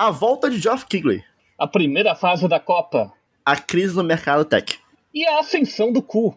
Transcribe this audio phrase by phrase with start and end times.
[0.00, 1.22] A volta de Geoff Keighley.
[1.58, 3.12] A primeira fase da Copa.
[3.44, 4.78] A crise no mercado tech.
[5.12, 6.34] E a ascensão do cu.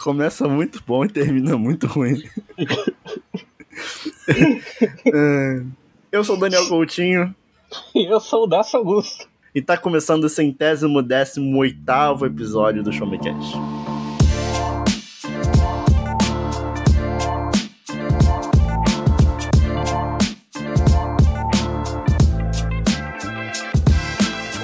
[0.00, 2.22] Começa muito bom e termina muito ruim.
[5.12, 5.64] É,
[6.12, 7.34] eu sou o Daniel Coutinho.
[7.92, 9.28] E eu sou o Dacio Augusto.
[9.52, 13.71] E tá começando o centésimo décimo oitavo episódio do Show Me Cash.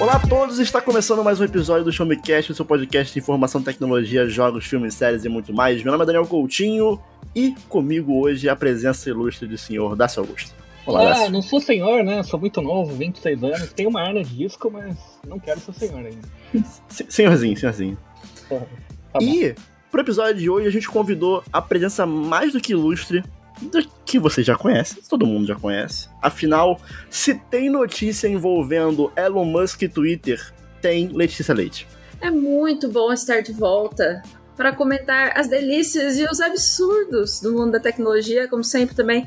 [0.09, 3.13] Olá a todos, está começando mais um episódio do Show Me Cast, o seu podcast
[3.13, 5.83] de informação, tecnologia, jogos, filmes, séries e muito mais.
[5.83, 6.99] Meu nome é Daniel Coutinho
[7.35, 10.51] e comigo hoje a presença ilustre do senhor Dácio Augusto.
[10.83, 11.29] Olá, ah, Dácio.
[11.29, 12.23] não sou senhor, né?
[12.23, 16.03] Sou muito novo, 26 anos, tenho uma arma de disco, mas não quero ser senhor
[16.03, 16.27] ainda.
[16.87, 17.97] senhorzinho, senhorzinho.
[18.49, 18.61] Tá,
[19.13, 19.53] tá e
[19.91, 23.23] pro episódio de hoje a gente convidou a presença mais do que ilustre
[24.05, 26.09] que você já conhece, todo mundo já conhece.
[26.21, 26.79] Afinal,
[27.09, 31.87] se tem notícia envolvendo Elon Musk e Twitter, tem Letícia Leite.
[32.21, 34.21] É muito bom estar de volta
[34.57, 39.25] para comentar as delícias e os absurdos do mundo da tecnologia, como sempre também.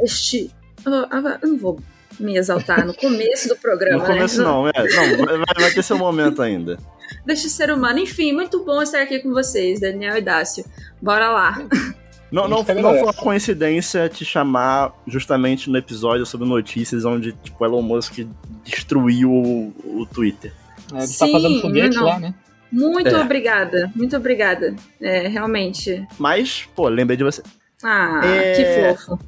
[0.00, 0.50] Este.
[0.84, 1.80] Eu não vou
[2.20, 3.98] me exaltar no começo do programa.
[3.98, 4.44] No começo né?
[4.44, 4.72] não, é.
[5.16, 6.78] Não, vai, vai ter seu momento ainda.
[7.24, 7.98] Deixa ser humano.
[7.98, 10.64] Enfim, muito bom estar aqui com vocês, Daniel e Dácio.
[11.02, 11.58] Bora lá.
[12.30, 17.64] Não, não, não foi uma coincidência te chamar justamente no episódio sobre notícias onde tipo,
[17.64, 18.26] Elon Musk
[18.64, 20.52] destruiu o, o Twitter.
[20.92, 22.34] É, ele Sim, tá fazendo foguete lá, né?
[22.70, 23.20] Muito é.
[23.20, 24.74] obrigada, muito obrigada.
[25.00, 26.04] É, realmente.
[26.18, 27.42] Mas, pô, lembrei de você.
[27.82, 28.54] Ah, é...
[28.54, 29.18] que fofo.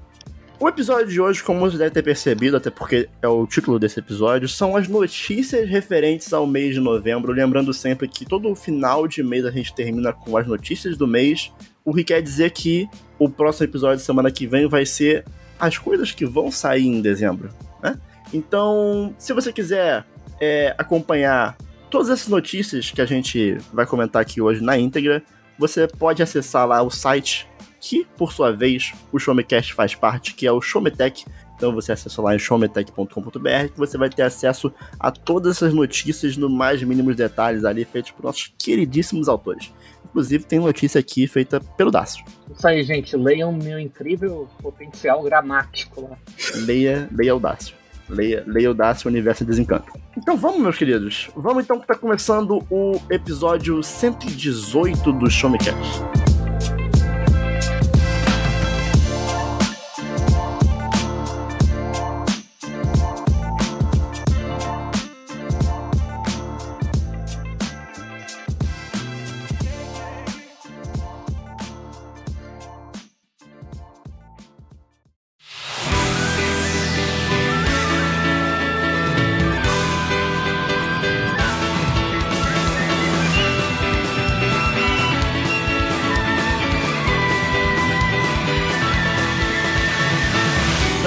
[0.60, 4.00] O episódio de hoje, como você deve ter percebido, até porque é o título desse
[4.00, 7.32] episódio, são as notícias referentes ao mês de novembro.
[7.32, 11.52] Lembrando sempre que todo final de mês a gente termina com as notícias do mês
[11.88, 12.86] o que quer dizer que
[13.18, 15.24] o próximo episódio de semana que vem vai ser
[15.58, 17.48] as coisas que vão sair em dezembro,
[17.82, 17.98] né?
[18.30, 20.04] Então, se você quiser
[20.38, 21.56] é, acompanhar
[21.88, 25.22] todas essas notícias que a gente vai comentar aqui hoje na íntegra,
[25.58, 27.48] você pode acessar lá o site
[27.80, 31.24] que, por sua vez, o Showmecast faz parte, que é o Showmetech.
[31.56, 36.36] Então você acessa lá em showmetech.com.br que você vai ter acesso a todas essas notícias
[36.36, 39.72] no mais mínimos detalhes ali, feitos por nossos queridíssimos autores.
[40.08, 42.24] Inclusive, tem notícia aqui feita pelo Dácio.
[42.54, 43.16] Isso aí, gente.
[43.16, 46.16] Leiam meu incrível potencial gramático lá.
[46.64, 47.74] Leia, leia o Dácio.
[48.08, 49.92] Leia, leia o Dácio Universo Desencanto.
[50.16, 51.30] Então vamos, meus queridos.
[51.36, 56.37] Vamos então que tá começando o episódio 118 do Show Me Cash.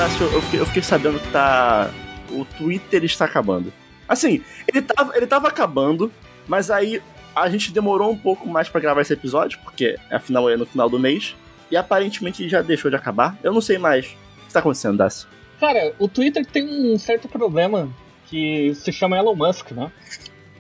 [0.02, 1.92] Eu fiquei, eu fiquei sabendo que tá.
[2.32, 3.72] O Twitter está acabando.
[4.08, 6.12] Assim, ele tava, ele tava acabando,
[6.48, 7.02] mas aí
[7.36, 10.90] a gente demorou um pouco mais para gravar esse episódio, porque afinal é no final
[10.90, 11.36] do mês.
[11.70, 13.38] E aparentemente já deixou de acabar.
[13.44, 14.08] Eu não sei mais.
[14.44, 15.28] O que tá acontecendo, Dácio?
[15.60, 17.90] Cara, o Twitter tem um certo problema
[18.26, 19.92] que se chama Elon Musk, né?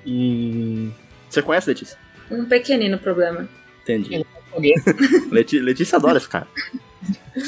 [0.05, 0.89] E.
[1.29, 1.97] Você conhece, Letícia?
[2.29, 3.49] Um pequenino problema.
[3.81, 4.15] Entendi.
[4.15, 4.23] É
[5.31, 6.47] Letícia, Letícia adora esse cara.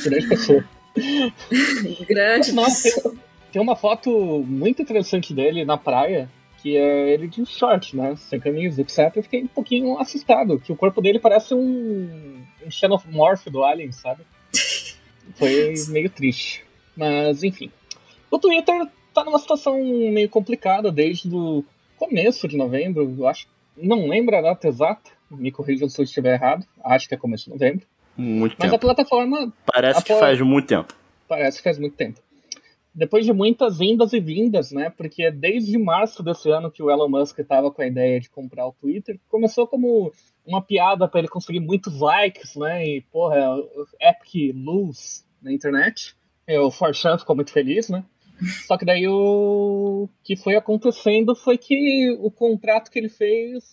[0.04, 0.64] Grande pessoa.
[2.08, 2.52] Grande.
[2.52, 3.14] Nossa,
[3.52, 4.10] tem, uma foto
[4.48, 6.30] muito interessante dele na praia,
[6.62, 8.16] que é ele de short, né?
[8.16, 9.12] Sem camisa, etc.
[9.16, 13.92] Eu fiquei um pouquinho assustado, que o corpo dele parece um, um xenomorph do Alien,
[13.92, 14.24] sabe?
[15.36, 16.64] Foi meio triste.
[16.96, 17.72] Mas, enfim.
[18.30, 19.78] O Twitter tá numa situação
[20.12, 21.64] meio complicada desde o
[21.98, 23.48] começo de novembro, eu acho.
[23.76, 27.46] Não lembro a data exata, me corrija se eu estiver errado, acho que é começo
[27.46, 27.86] de novembro.
[28.16, 28.76] Muito Mas tempo.
[28.76, 29.54] a plataforma.
[29.66, 30.94] Parece que faz muito tempo.
[31.28, 32.20] Parece que faz muito tempo.
[32.94, 34.92] Depois de muitas vindas e vindas, né?
[34.92, 38.68] Porque desde março desse ano que o Elon Musk estava com a ideia de comprar
[38.68, 40.12] o Twitter, começou como
[40.46, 42.86] uma piada para ele conseguir muitos likes, né?
[42.86, 43.58] E, porra,
[44.00, 46.16] epic lose na internet.
[46.48, 48.04] E o Forchan ficou muito feliz, né?
[48.68, 53.64] Só que daí o que foi acontecendo foi que o contrato que ele fez,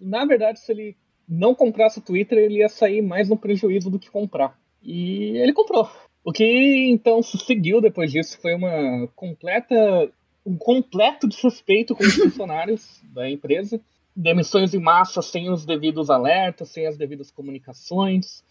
[0.00, 0.96] na verdade, se ele
[1.28, 4.58] não comprasse o Twitter, ele ia sair mais no prejuízo do que comprar.
[4.82, 5.90] E ele comprou.
[6.24, 10.10] O que então se seguiu depois disso foi uma completa
[10.44, 13.80] um completo desrespeito com os funcionários da empresa,
[14.14, 18.44] demissões em massa sem os devidos alertas, sem as devidas comunicações,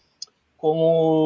[0.58, 1.22] como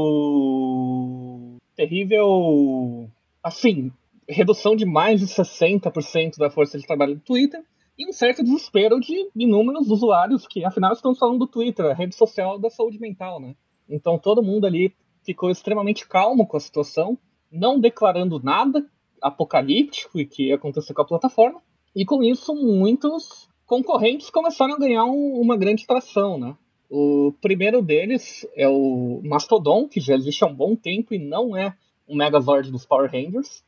[1.75, 3.11] terrível,
[3.43, 3.91] assim,
[4.29, 7.64] redução de mais de 60% da força de trabalho do Twitter
[8.00, 12.14] e um certo desespero de inúmeros usuários que, afinal, estamos falando do Twitter, a rede
[12.14, 13.55] social da saúde mental, né?
[13.87, 17.19] Então todo mundo ali ficou extremamente calmo com a situação,
[17.52, 18.87] não declarando nada
[19.20, 21.61] apocalíptico e que ia acontecer com a plataforma.
[21.94, 26.56] E com isso, muitos concorrentes começaram a ganhar um, uma grande tração, né?
[26.88, 31.55] O primeiro deles é o Mastodon, que já existe há um bom tempo e não
[31.55, 31.76] é
[32.08, 33.62] um Megazord dos Power Rangers.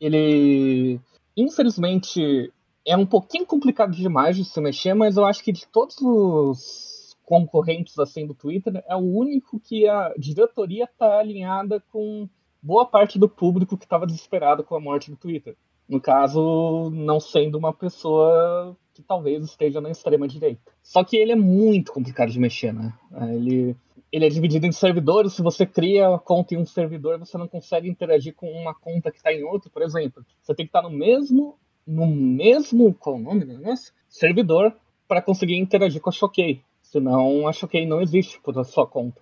[0.00, 0.98] Ele,
[1.36, 2.50] infelizmente,
[2.90, 7.16] é um pouquinho complicado demais de se mexer, mas eu acho que de todos os
[7.24, 12.28] concorrentes assim do Twitter, é o único que a diretoria está alinhada com
[12.60, 15.56] boa parte do público que estava desesperado com a morte do Twitter.
[15.88, 20.72] No caso, não sendo uma pessoa que talvez esteja na extrema direita.
[20.82, 22.92] Só que ele é muito complicado de mexer, né?
[23.32, 23.76] Ele,
[24.10, 25.34] ele é dividido em servidores.
[25.34, 29.12] Se você cria a conta em um servidor, você não consegue interagir com uma conta
[29.12, 30.24] que está em outro, por exemplo.
[30.42, 31.56] Você tem que estar no mesmo
[31.86, 33.92] no mesmo, qual o nome do negócio?
[34.08, 34.74] Servidor
[35.08, 36.62] para conseguir interagir com a Choquei.
[36.82, 39.20] Senão a Choquei não existe por sua conta.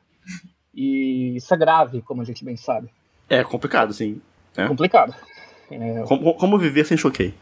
[0.74, 2.88] E isso é grave, como a gente bem sabe.
[3.28, 4.20] É complicado, sim.
[4.56, 5.14] É complicado.
[5.70, 6.02] É...
[6.04, 7.34] Como, como, viver sem Choquei?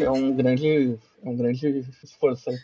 [0.00, 2.56] É um grande, é um grande esforço aí.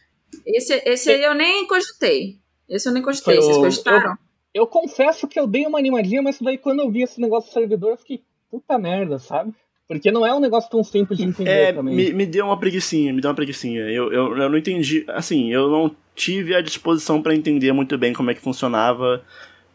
[0.45, 2.39] Esse, esse aí eu nem cogitei.
[2.69, 3.37] Esse eu nem cogitei.
[3.37, 4.17] Vocês cogitaram?
[4.53, 7.51] Eu, eu confesso que eu dei uma animadinha, mas daí quando eu vi esse negócio
[7.51, 9.55] do servidor, eu fiquei puta merda, sabe?
[9.89, 11.95] Porque não é um negócio tão simples de entender é, também.
[11.95, 13.83] Me, me deu uma preguicinha, me deu uma preguicinha.
[13.83, 15.05] Eu, eu, eu não entendi.
[15.09, 19.23] Assim, eu não tive a disposição para entender muito bem como é que funcionava.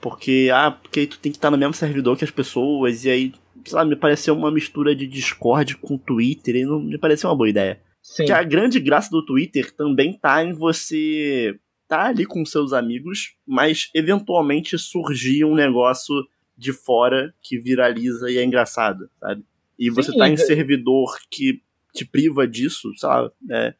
[0.01, 3.33] Porque, ah, porque tu tem que estar no mesmo servidor que as pessoas, e aí,
[3.63, 7.35] sei lá, me pareceu uma mistura de Discord com Twitter, e não me pareceu uma
[7.35, 7.79] boa ideia.
[8.01, 8.25] Sim.
[8.25, 11.55] Que a grande graça do Twitter também tá em você
[11.87, 16.15] tá ali com seus amigos, mas eventualmente surgir um negócio
[16.57, 19.43] de fora que viraliza e é engraçado, sabe?
[19.77, 20.37] E você Sim, tá em é...
[20.37, 21.61] servidor que
[21.93, 23.31] te priva disso, sabe?
[23.49, 23.73] É,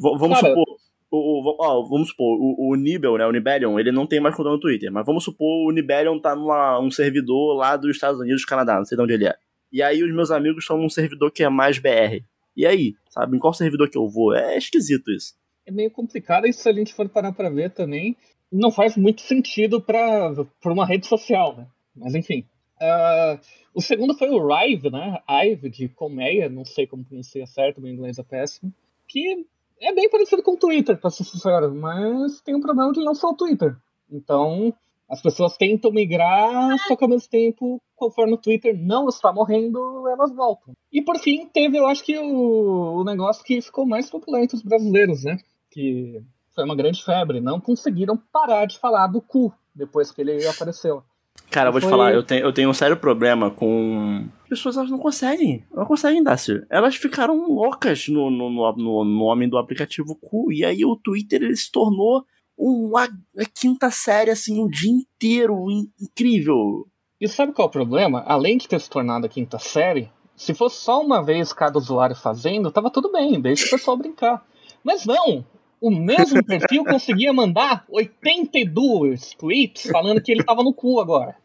[0.00, 0.78] vamos Cara, supor.
[1.10, 4.34] O, o, ó, vamos supor, o, o Nibel, né, o Nibelion, ele não tem mais
[4.34, 8.20] conta no Twitter, mas vamos supor o Nibelion tá num um servidor lá dos Estados
[8.20, 9.34] Unidos, Canadá, não sei de onde ele é.
[9.72, 12.22] E aí os meus amigos estão num servidor que é mais BR.
[12.56, 14.34] E aí, sabe, em qual servidor que eu vou?
[14.34, 15.34] É esquisito isso.
[15.66, 18.16] É meio complicado e se a gente for parar pra ver também,
[18.50, 21.66] não faz muito sentido pra, pra uma rede social, né?
[21.94, 22.44] Mas enfim.
[22.80, 23.40] Uh,
[23.74, 25.20] o segundo foi o Rive, né?
[25.28, 28.72] Ive, de colmeia, não sei como pronuncia certo, meu inglês é péssimo.
[29.06, 29.46] Que
[29.80, 33.14] é bem parecido com o Twitter, pra ser sincero, mas tem um problema de não
[33.14, 33.76] ser o Twitter.
[34.10, 34.74] Então,
[35.08, 40.06] as pessoas tentam migrar, só que ao mesmo tempo, conforme o Twitter não está morrendo,
[40.08, 40.74] elas voltam.
[40.92, 44.56] E por fim, teve, eu acho que o, o negócio que ficou mais popular entre
[44.56, 45.38] os brasileiros, né?
[45.70, 46.22] Que
[46.54, 47.40] foi uma grande febre.
[47.40, 51.02] Não conseguiram parar de falar do cu depois que ele apareceu.
[51.50, 54.28] Cara, eu vou te falar, eu tenho, eu tenho um sério problema com.
[54.42, 55.64] As pessoas elas não conseguem.
[55.74, 56.64] Não conseguem, Dácio.
[56.70, 60.52] Elas ficaram loucas no, no, no, no nome do aplicativo Cu.
[60.52, 62.24] E aí o Twitter ele se tornou
[62.56, 65.70] uma, uma quinta série, assim, o dia inteiro.
[65.70, 66.86] In, incrível.
[67.20, 68.22] E sabe qual é o problema?
[68.26, 72.14] Além de ter se tornado a quinta série, se fosse só uma vez cada usuário
[72.14, 74.46] fazendo, tava tudo bem, deixa o pessoal brincar.
[74.84, 75.44] Mas não,
[75.80, 81.36] o mesmo perfil conseguia mandar 82 tweets falando que ele tava no cu agora.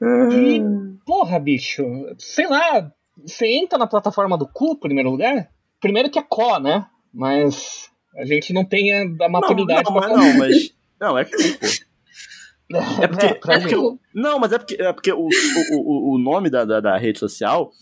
[0.00, 0.60] E,
[1.04, 1.84] porra, bicho,
[2.18, 2.90] sei lá,
[3.24, 5.48] você entra na plataforma do cu, em primeiro lugar?
[5.80, 6.86] Primeiro que é có, né?
[7.12, 11.32] Mas a gente não tem a, maturidade não, não, pra não, mas Não, é cu,
[11.32, 11.66] pô.
[13.00, 15.26] É porque, é, é porque não, mas é porque, é porque o,
[15.72, 17.72] o, o nome da, da, da rede social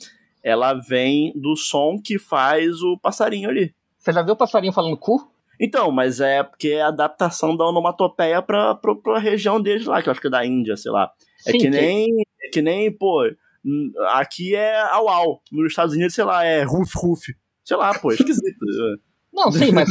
[0.45, 3.75] ela vem do som que faz o passarinho ali.
[4.07, 5.29] Você já viu o passarinho falando cu?
[5.61, 10.01] Então, mas é porque é a adaptação da onomatopeia pra, pra, pra região deles lá,
[10.01, 11.11] que eu acho que é da Índia, sei lá.
[11.45, 12.07] É Sim, que nem,
[12.41, 13.29] é que nem, pô,
[14.13, 15.43] aqui é au au.
[15.51, 17.35] Nos Estados Unidos, sei lá, é ruf ruf.
[17.65, 18.57] Sei lá, pô, é esquisito.
[19.35, 19.89] Não, sim, mas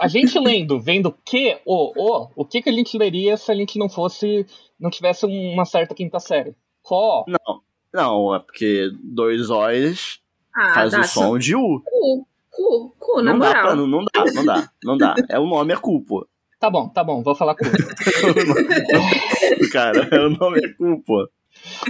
[0.00, 3.54] a gente lendo, vendo que, o, o, o que, que a gente leria se a
[3.54, 4.44] gente não fosse,
[4.78, 6.54] não tivesse uma certa quinta série?
[6.82, 7.24] Có.
[7.28, 7.62] Não,
[7.94, 10.20] não, é porque dois O's
[10.54, 11.80] ah, faz o som de U.
[11.86, 12.26] U.
[12.60, 13.54] Cu, cu, na não moral.
[13.54, 15.14] Dá pra, não, não dá, não dá, não dá.
[15.30, 16.26] É o nome é cu, pô.
[16.58, 17.64] Tá bom, tá bom, vou falar cu.
[19.72, 21.26] Cara, é o nome é cu, pô.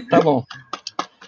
[0.08, 0.44] Tá bom.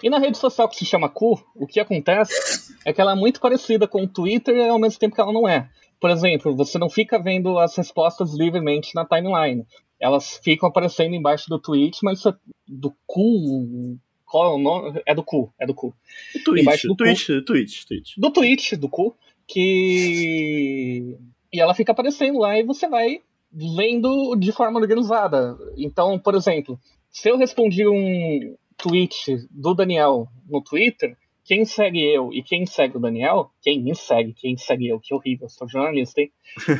[0.00, 3.14] E na rede social que se chama Cu, o que acontece é que ela é
[3.14, 5.68] muito parecida com o Twitter e ao mesmo tempo que ela não é.
[6.00, 9.64] Por exemplo, você não fica vendo as respostas livremente na timeline.
[10.00, 12.24] Elas ficam aparecendo embaixo do tweet, mas
[12.66, 13.96] do cu.
[14.24, 15.00] Qual é o nome?
[15.06, 15.94] É do cu, é do cu.
[16.34, 18.20] O tweet, do tweet, cu, tweet, tweet.
[18.20, 19.16] Do tweet, do cu
[19.52, 21.18] que.
[21.52, 23.20] E ela fica aparecendo lá e você vai
[23.54, 25.56] lendo de forma organizada.
[25.76, 26.78] Então, por exemplo,
[27.10, 32.96] se eu respondi um tweet do Daniel no Twitter, quem segue eu e quem segue
[32.96, 36.32] o Daniel, quem me segue, quem segue eu, que horrível, sou jornalista, hein?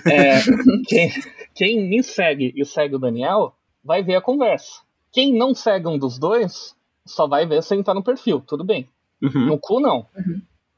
[0.07, 0.41] É,
[0.89, 1.11] quem,
[1.55, 4.81] quem me segue e segue o Daniel, vai ver a conversa.
[5.13, 6.75] Quem não segue um dos dois,
[7.05, 8.89] só vai ver se entrar no perfil, tudo bem.
[9.21, 9.47] Uhum.
[9.47, 10.07] No cu, não.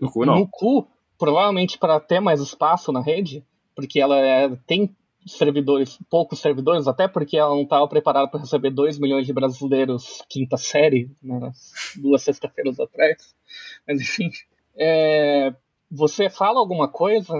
[0.00, 0.40] No cu, não.
[0.40, 3.44] No cu, provavelmente para ter mais espaço na rede,
[3.74, 4.94] porque ela é, tem
[5.26, 10.22] servidores, poucos servidores, até porque ela não estava preparada para receber 2 milhões de brasileiros
[10.28, 13.34] quinta série, nas duas sexta-feiras atrás.
[13.86, 14.30] Mas enfim,
[14.76, 15.54] é,
[15.90, 17.32] você fala alguma coisa,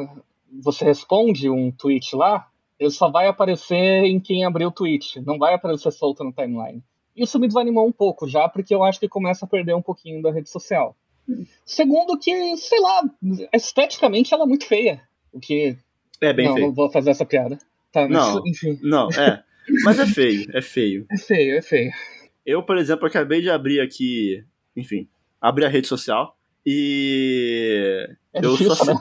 [0.63, 5.39] você responde um tweet lá, ele só vai aparecer em quem abriu o tweet, não
[5.39, 6.83] vai aparecer solto no timeline.
[7.15, 10.21] Isso me desanimou um pouco já, porque eu acho que começa a perder um pouquinho
[10.21, 10.97] da rede social.
[11.65, 13.03] Segundo que, sei lá,
[13.53, 15.03] esteticamente ela é muito feia.
[15.33, 15.77] O que.
[16.21, 16.67] É bem não, feio.
[16.67, 17.59] não vou fazer essa piada.
[17.93, 18.43] Tá, mas, Não.
[18.47, 18.79] enfim.
[18.83, 19.43] Não, é.
[19.85, 21.07] Mas é feio, é feio.
[21.11, 21.93] É feio, é feio.
[22.45, 24.45] Eu, por exemplo, acabei de abrir aqui,
[24.77, 25.09] enfim,
[25.41, 28.95] abri a rede social e É eu difícil, só né?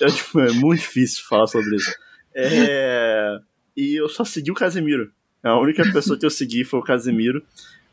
[0.00, 1.94] eu, tipo, é muito difícil falar sobre isso.
[2.34, 3.38] É,
[3.76, 5.12] e eu só segui o Casemiro.
[5.42, 7.44] A única pessoa que eu segui foi o Casemiro.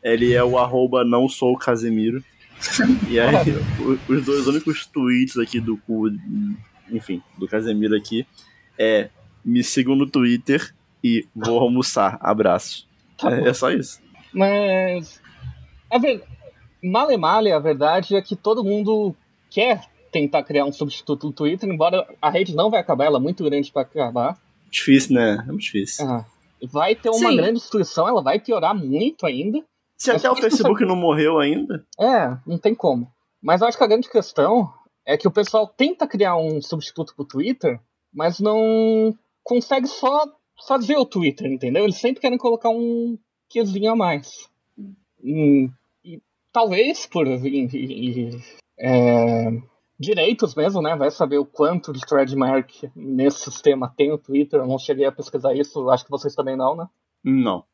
[0.02, 2.22] Ele é o arroba não sou o Casemiro.
[3.08, 6.08] E aí, o- os dois únicos tweets aqui do cu,
[6.90, 8.26] enfim, do Casemiro aqui
[8.78, 9.10] é
[9.44, 12.18] me sigam no Twitter e vou almoçar.
[12.20, 12.86] Abraço.
[13.18, 13.30] Tá.
[13.36, 14.00] É, é só isso.
[14.32, 15.20] Mas.
[15.90, 16.22] A ver...
[16.82, 19.16] Male male, a verdade é que todo mundo
[19.50, 19.80] quer
[20.12, 23.42] tentar criar um substituto do Twitter, embora a rede não vai acabar, ela é muito
[23.42, 24.38] grande para acabar.
[24.70, 25.38] Difícil, né?
[25.42, 26.06] É muito difícil.
[26.06, 26.24] Ah,
[26.70, 27.36] vai ter uma Sim.
[27.36, 29.64] grande destruição, ela vai piorar muito ainda.
[29.96, 33.10] Se até o Facebook não morreu ainda, É, não tem como.
[33.42, 34.72] Mas eu acho que a grande questão
[35.04, 37.80] é que o pessoal tenta criar um substituto pro Twitter,
[38.12, 40.26] mas não consegue só
[40.66, 41.84] fazer o Twitter, entendeu?
[41.84, 43.16] Eles sempre querem colocar um
[43.48, 44.48] quezinho a mais.
[45.22, 45.70] Hum,
[46.04, 46.20] e
[46.52, 48.40] talvez por e- e-
[48.78, 49.50] é,
[49.98, 50.94] direitos mesmo, né?
[50.96, 54.60] Vai saber o quanto de trademark nesse sistema tem o Twitter.
[54.60, 56.86] Eu não cheguei a pesquisar isso, acho que vocês também não, né?
[57.24, 57.64] não.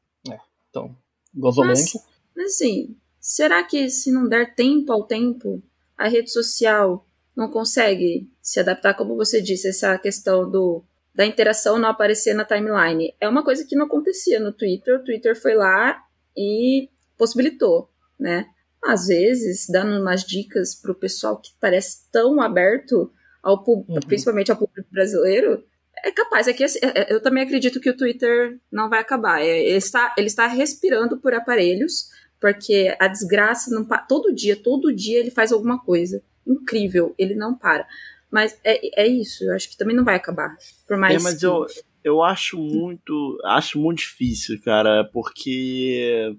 [0.70, 0.94] Então,
[1.34, 1.82] Gozolândia.
[1.82, 5.62] Mas, mas assim, será que se não der tempo ao tempo,
[5.96, 10.84] a rede social não consegue se adaptar, como você disse, essa questão do
[11.14, 13.14] da interação não aparecer na timeline?
[13.20, 14.96] É uma coisa que não acontecia no Twitter.
[14.98, 16.02] O Twitter foi lá
[16.34, 18.46] e possibilitou, né?
[18.82, 23.12] Às vezes, dando umas dicas pro pessoal que parece tão aberto
[23.42, 23.84] ao Uhum.
[24.06, 25.62] principalmente ao público brasileiro,
[26.02, 26.48] é capaz.
[26.48, 29.40] É que assim, é- é- eu também acredito que o Twitter não vai acabar.
[29.42, 32.08] É, ele, está, ele está respirando por aparelhos,
[32.42, 37.14] porque a desgraça não pa- todo dia, todo dia ele faz alguma coisa incrível.
[37.16, 37.86] Ele não para.
[38.30, 39.44] Mas é, é isso.
[39.44, 40.56] Eu acho que também não vai acabar.
[40.88, 41.14] Por mais.
[41.14, 41.64] é, mas que- eu,
[42.02, 43.38] eu acho muito.
[43.44, 46.34] Acho muito difícil, cara, porque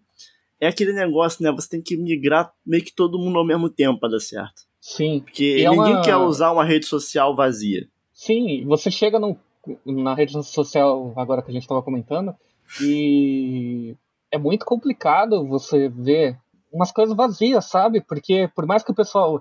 [0.60, 1.52] é aquele negócio, né?
[1.54, 4.64] Você tem que migrar meio que todo mundo ao mesmo tempo pra dar certo.
[4.82, 5.22] Sim.
[5.22, 7.88] Porque E é ninguém uma- quer usar uma rede social vazia.
[8.14, 9.38] Sim, você chega no,
[9.86, 12.36] na rede social agora que a gente estava comentando
[12.82, 13.96] e
[14.34, 16.36] é muito complicado você ver
[16.72, 18.02] umas coisas vazias, sabe?
[18.02, 19.40] Porque por mais que o pessoal.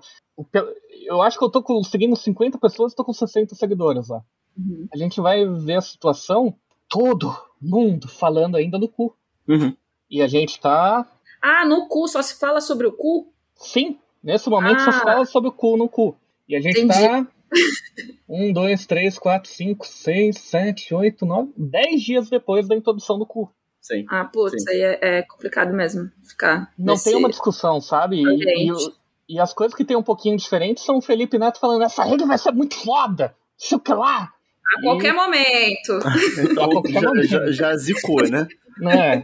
[1.07, 4.21] eu acho que eu tô conseguindo 50 pessoas e tô com 60 seguidores lá.
[4.55, 4.87] Uhum.
[4.93, 6.55] A gente vai ver a situação,
[6.87, 9.15] todo mundo falando ainda do cu.
[9.47, 9.75] Uhum.
[10.11, 11.07] E a gente tá.
[11.41, 13.33] Ah, no cu, só se fala sobre o cu?
[13.55, 14.93] Sim, nesse momento só Ah.
[14.93, 16.15] se fala sobre o cu no cu.
[16.47, 17.07] E a gente Entendi.
[17.07, 17.27] tá.
[18.27, 23.27] Um, dois, três, quatro, cinco, seis, sete, oito, nove, dez dias depois da introdução do
[23.27, 23.51] cu.
[23.83, 24.05] Sim.
[24.09, 24.69] Ah, putz, Sim.
[24.71, 26.71] aí é, é complicado mesmo ficar.
[26.79, 28.15] Não nesse- tem uma discussão, sabe?
[28.23, 31.83] E, e e as coisas que tem um pouquinho diferente são o Felipe Neto falando:
[31.83, 34.31] essa rede vai ser muito foda, sei o que lá.
[34.77, 35.99] A qualquer momento.
[36.59, 37.27] A qualquer já, momento.
[37.27, 38.47] já, já zicou, né?
[38.77, 39.23] Né?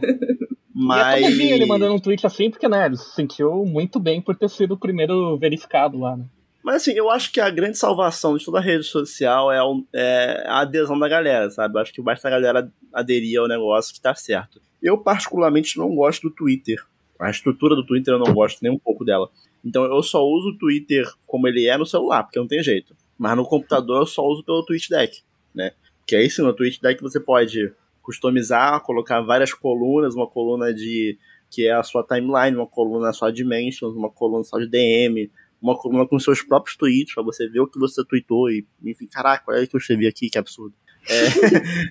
[0.72, 1.26] Mas.
[1.26, 4.36] E vi ele mandando um tweet assim, porque né, ele se sentiu muito bem por
[4.36, 6.24] ter sido o primeiro verificado lá, né?
[6.62, 9.58] Mas assim, eu acho que a grande salvação de toda a rede social é,
[9.94, 11.76] é a adesão da galera, sabe?
[11.76, 14.60] Eu acho que basta a galera aderir ao negócio que tá certo.
[14.82, 16.82] Eu, particularmente, não gosto do Twitter.
[17.18, 19.30] A estrutura do Twitter eu não gosto nem um pouco dela.
[19.64, 22.96] Então eu só uso o Twitter como ele é no celular, porque não tem jeito.
[23.18, 25.22] Mas no computador eu só uso pelo TweetDeck,
[25.54, 25.72] né?
[26.06, 31.18] Que aí sim, no TweetDeck você pode customizar, colocar várias colunas, uma coluna de
[31.50, 35.30] que é a sua timeline, uma coluna só de mentions, uma coluna só de DM,
[35.60, 39.06] uma coluna com seus próprios tweets, pra você ver o que você tweetou e, enfim,
[39.06, 40.74] caraca, olha o que eu escrevi aqui, que absurdo.
[41.08, 41.24] É,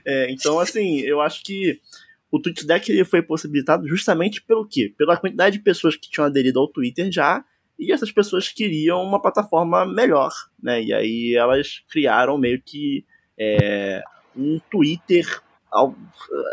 [0.25, 1.79] é, então, assim, eu acho que
[2.31, 4.93] o TweetDeck ele foi possibilitado justamente pelo quê?
[4.97, 7.43] Pela quantidade de pessoas que tinham aderido ao Twitter já,
[7.77, 10.83] e essas pessoas queriam uma plataforma melhor, né?
[10.83, 13.05] E aí elas criaram meio que
[13.39, 14.03] é,
[14.35, 15.25] um Twitter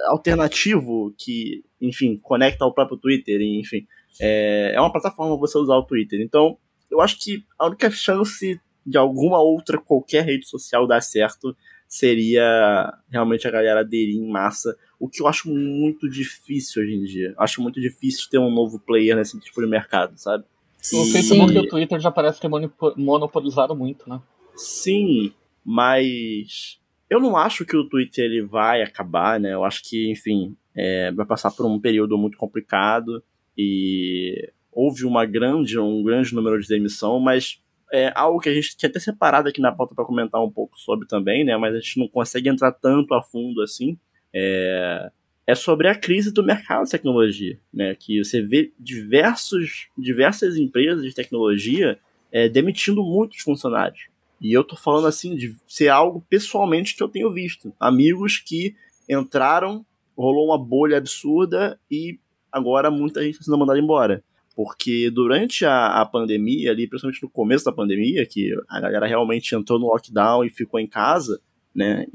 [0.08, 3.86] alternativo que, enfim, conecta ao próprio Twitter, enfim.
[4.20, 6.20] É, é uma plataforma você usar o Twitter.
[6.20, 6.58] Então,
[6.90, 11.56] eu acho que a única chance de alguma outra, qualquer rede social dar certo
[11.88, 17.04] seria realmente a galera aderir em massa, o que eu acho muito difícil hoje em
[17.04, 17.34] dia.
[17.38, 20.44] Acho muito difícil ter um novo player nesse tipo de mercado, sabe?
[20.92, 22.48] O Facebook e o Twitter já parece ter
[22.96, 24.20] monopolizado muito, né?
[24.54, 25.32] Sim,
[25.64, 26.78] mas
[27.10, 29.52] eu não acho que o Twitter ele vai acabar, né?
[29.52, 33.22] Eu acho que, enfim, é, vai passar por um período muito complicado
[33.56, 38.76] e houve uma grande, um grande número de demissão, mas é algo que a gente
[38.76, 41.56] tinha até separado aqui na pauta para comentar um pouco sobre também, né?
[41.56, 43.98] Mas a gente não consegue entrar tanto a fundo assim.
[44.34, 45.10] É,
[45.46, 47.94] é sobre a crise do mercado de tecnologia, né?
[47.94, 51.98] Que você vê diversos, diversas empresas de tecnologia
[52.30, 54.08] é, demitindo muitos funcionários.
[54.42, 57.72] E eu tô falando assim de ser algo pessoalmente que eu tenho visto.
[57.80, 58.76] Amigos que
[59.08, 62.18] entraram, rolou uma bolha absurda e
[62.52, 64.22] agora muita gente está sendo mandada embora.
[64.56, 69.54] Porque durante a, a, pandemia, ali, principalmente no começo da pandemia, que a galera realmente
[69.54, 71.38] entrou no lockdown e ficou em casa,
[71.74, 72.06] né?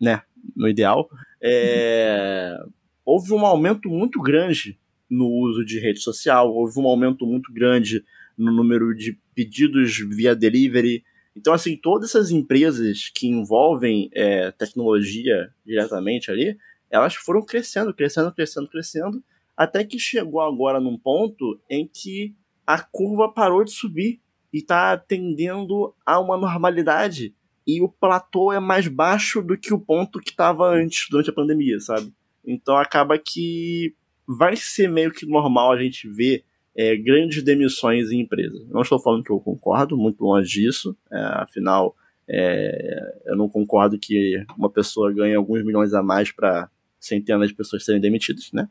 [0.00, 0.22] né
[0.54, 1.10] no ideal,
[1.42, 2.56] é,
[3.04, 4.78] houve um aumento muito grande
[5.10, 8.04] no uso de rede social, houve um aumento muito grande
[8.38, 11.02] no número de pedidos via delivery.
[11.36, 16.56] Então, assim, todas essas empresas que envolvem é, tecnologia diretamente ali,
[16.88, 19.24] elas foram crescendo, crescendo, crescendo, crescendo,
[19.56, 22.34] até que chegou agora num ponto em que
[22.66, 24.20] a curva parou de subir
[24.52, 27.34] e está tendendo a uma normalidade.
[27.66, 31.32] E o platô é mais baixo do que o ponto que estava antes, durante a
[31.32, 32.12] pandemia, sabe?
[32.44, 33.94] Então acaba que
[34.26, 36.44] vai ser meio que normal a gente ver
[36.76, 38.66] é, grandes demissões em empresas.
[38.68, 40.96] Não estou falando que eu concordo, muito longe disso.
[41.10, 41.96] É, afinal,
[42.28, 46.68] é, eu não concordo que uma pessoa ganhe alguns milhões a mais para
[46.98, 48.68] centenas de pessoas serem demitidas, né?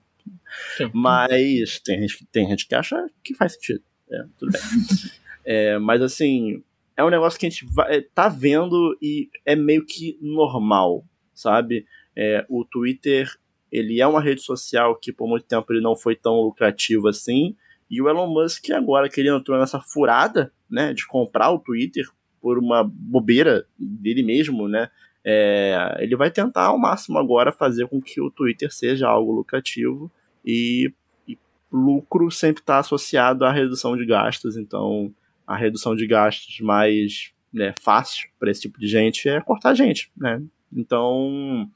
[0.77, 0.89] Sim.
[0.93, 3.81] Mas tem gente, tem gente que acha que faz sentido.
[4.09, 4.61] É, tudo bem.
[5.45, 6.63] é, mas assim,
[6.95, 11.05] é um negócio que a gente vai, é, tá vendo e é meio que normal,
[11.33, 11.85] sabe?
[12.15, 13.31] É, o Twitter,
[13.71, 17.55] ele é uma rede social que por muito tempo ele não foi tão lucrativo assim.
[17.89, 22.05] E o Elon Musk, agora que ele entrou nessa furada, né, de comprar o Twitter
[22.41, 24.89] por uma bobeira dele mesmo, né,
[25.25, 30.11] é, ele vai tentar ao máximo agora fazer com que o Twitter seja algo lucrativo
[30.45, 30.93] e,
[31.27, 31.37] e
[31.71, 35.13] lucro sempre está associado à redução de gastos, então
[35.47, 40.11] a redução de gastos mais né, fácil para esse tipo de gente é cortar gente,
[40.17, 40.41] né?
[40.71, 41.69] Então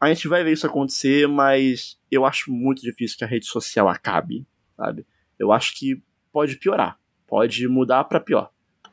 [0.00, 3.88] a gente vai ver isso acontecer, mas eu acho muito difícil que a rede social
[3.88, 5.04] acabe, sabe?
[5.38, 6.00] Eu acho que
[6.32, 8.50] pode piorar, pode mudar para pior.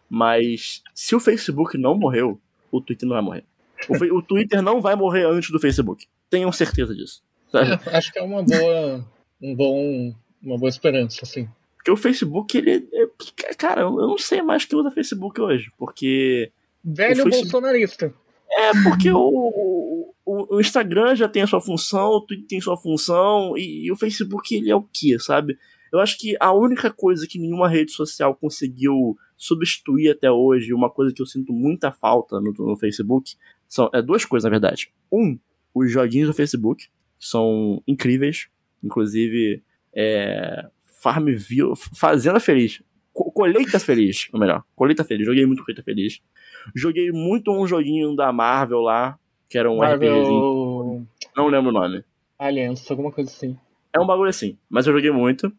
[0.09, 2.39] Mas se o Facebook não morreu,
[2.71, 3.45] o Twitter não vai morrer.
[3.89, 6.07] O, o Twitter não vai morrer antes do Facebook.
[6.29, 7.23] Tenham certeza disso.
[7.53, 9.05] É, acho que é uma boa,
[9.41, 11.47] um bom, uma boa esperança, assim.
[11.75, 12.87] Porque o Facebook, ele.
[12.93, 15.71] É, cara, eu não sei mais quem usa Facebook hoje.
[15.77, 16.51] Porque.
[16.83, 17.41] Velho Facebook...
[17.43, 18.13] bolsonarista.
[18.51, 22.77] É, porque o, o, o, Instagram já tem a sua função, o Twitter tem sua
[22.77, 25.57] função, e, e, o Facebook ele é o que, sabe?
[25.91, 30.89] Eu acho que a única coisa que nenhuma rede social conseguiu substituir até hoje, uma
[30.89, 33.35] coisa que eu sinto muita falta no, no Facebook,
[33.75, 34.89] são é, duas coisas, na verdade.
[35.11, 35.37] Um,
[35.73, 36.87] os joguinhos do Facebook,
[37.19, 38.47] são incríveis.
[38.81, 39.61] Inclusive,
[39.93, 40.65] é,
[41.01, 42.81] Farmville, Fazenda Feliz.
[43.11, 45.25] Colheita Feliz, ou melhor, Colheita Feliz.
[45.25, 46.21] Joguei muito Colheita Feliz.
[46.73, 49.17] Joguei muito um joguinho da Marvel lá,
[49.49, 50.13] que era um Marvel...
[50.13, 51.07] RPGzinho.
[51.35, 52.03] Não lembro o nome.
[52.37, 53.57] Aliança, alguma coisa assim.
[53.93, 55.51] É um bagulho assim, mas eu joguei muito.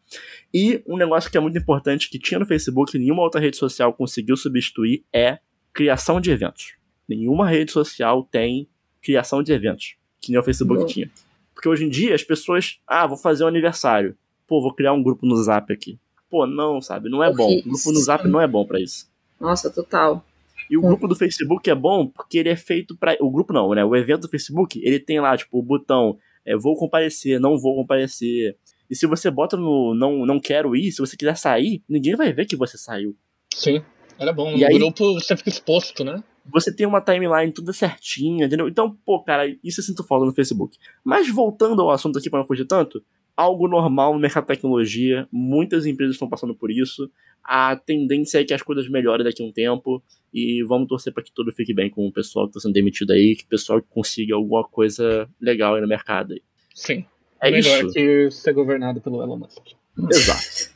[0.53, 3.57] E um negócio que é muito importante, que tinha no Facebook e nenhuma outra rede
[3.57, 5.39] social conseguiu substituir, é
[5.73, 6.77] criação de eventos.
[7.09, 8.69] Nenhuma rede social tem
[9.03, 10.87] criação de eventos, que nem o Facebook Não.
[10.87, 11.11] tinha.
[11.55, 14.17] Porque hoje em dia as pessoas, ah, vou fazer um aniversário.
[14.47, 15.99] Pô, vou criar um grupo no Zap aqui.
[16.29, 17.09] Pô, não, sabe?
[17.09, 17.59] Não é bom.
[17.59, 19.09] O grupo no Zap não é bom para isso.
[19.41, 20.25] Nossa, total.
[20.69, 23.71] E o grupo do Facebook é bom porque ele é feito para O grupo não,
[23.71, 23.85] né?
[23.85, 27.77] O evento do Facebook, ele tem lá, tipo, o botão é, vou comparecer, não vou
[27.77, 28.57] comparecer.
[28.89, 32.33] E se você bota no não, não quero ir, se você quiser sair, ninguém vai
[32.33, 33.17] ver que você saiu.
[33.55, 33.83] Sim,
[34.19, 34.53] era bom.
[34.53, 36.23] E no aí, grupo você fica exposto, né?
[36.53, 38.69] Você tem uma timeline toda certinha, entendeu?
[38.69, 40.77] Então, pô, cara, isso eu sinto falta no Facebook.
[41.05, 43.03] Mas voltando ao assunto aqui para não fugir tanto,
[43.37, 47.11] algo normal no mercado de tecnologia, muitas empresas estão passando por isso.
[47.45, 51.23] A tendência é que as coisas melhorem daqui a um tempo e vamos torcer para
[51.23, 53.83] que tudo fique bem com o pessoal que está sendo demitido aí, que o pessoal
[53.91, 56.43] consiga alguma coisa legal aí no mercado aí.
[56.75, 57.05] Sim.
[57.41, 57.93] É melhor isso.
[57.93, 59.63] que ser governado pelo Elon Musk.
[60.11, 60.75] Exato.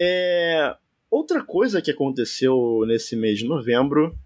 [0.00, 0.76] É,
[1.10, 4.16] outra coisa que aconteceu nesse mês de novembro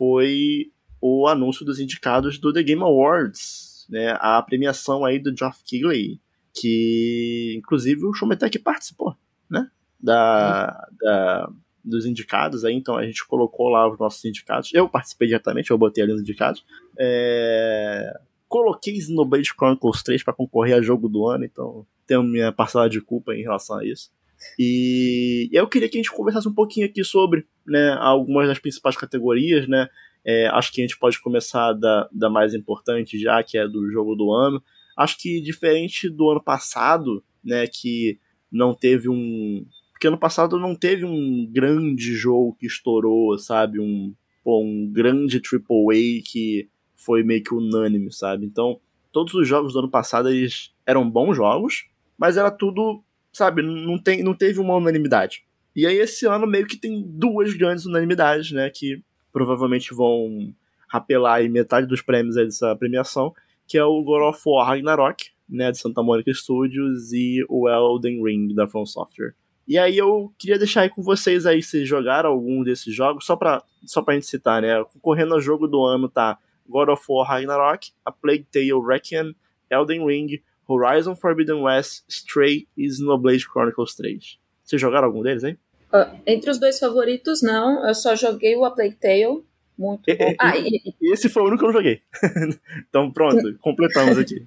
[0.00, 3.86] foi o anúncio dos indicados do The Game Awards.
[3.90, 6.18] né, a premiação aí do Geoff Keighley,
[6.54, 9.14] que inclusive o Showmetech participou,
[9.50, 9.68] né,
[10.00, 11.52] da, da,
[11.84, 15.76] dos indicados aí, então a gente colocou lá os nossos indicados, eu participei diretamente, eu
[15.76, 16.64] botei ali os indicados,
[16.98, 18.18] é...
[18.48, 23.02] coloquei Xenoblade Chronicles 3 para concorrer a jogo do ano, então tenho minha parcela de
[23.02, 24.10] culpa em relação a isso.
[24.58, 28.96] E eu queria que a gente conversasse um pouquinho aqui sobre né, algumas das principais
[28.96, 29.88] categorias, né?
[30.24, 33.90] É, acho que a gente pode começar da, da mais importante já, que é do
[33.90, 34.62] jogo do ano.
[34.96, 38.18] Acho que diferente do ano passado, né, que
[38.50, 39.64] não teve um.
[39.92, 43.80] Porque ano passado não teve um grande jogo que estourou, sabe?
[43.80, 48.46] Um, um grande AAA que foi meio que unânime, sabe?
[48.46, 48.80] Então,
[49.12, 51.86] todos os jogos do ano passado eles eram bons jogos,
[52.18, 55.44] mas era tudo sabe, não, tem, não teve uma unanimidade.
[55.74, 60.52] E aí esse ano meio que tem duas grandes unanimidades, né, que provavelmente vão
[60.88, 63.32] rapelar aí metade dos prêmios dessa premiação,
[63.66, 68.22] que é o God of War Ragnarok, né, de Santa Monica Studios, e o Elden
[68.24, 69.34] Ring, da From Software.
[69.66, 73.36] E aí eu queria deixar aí com vocês aí se jogaram algum desses jogos, só
[73.36, 76.38] pra, só pra gente citar, né, concorrendo ao jogo do ano tá
[76.68, 79.34] God of War Ragnarok, A Plague Tale Requiem,
[79.70, 84.38] Elden Ring, Horizon Forbidden West, Stray e Xenoblade Chronicles 3.
[84.64, 85.58] Vocês jogaram algum deles, hein?
[85.92, 87.86] Uh, entre os dois favoritos, não.
[87.86, 89.44] Eu só joguei o A Plague Tale.
[89.76, 90.30] Muito e, bom.
[90.30, 92.02] E, ah, e, esse foi o único que eu não joguei.
[92.88, 94.46] então, pronto, completamos aqui.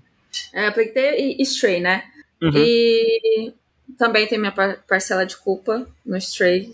[0.53, 2.03] É, A Plague Tale e, e Stray, né?
[2.41, 2.51] Uhum.
[2.55, 3.53] E
[3.97, 6.73] também tem minha par parcela de culpa no Stray.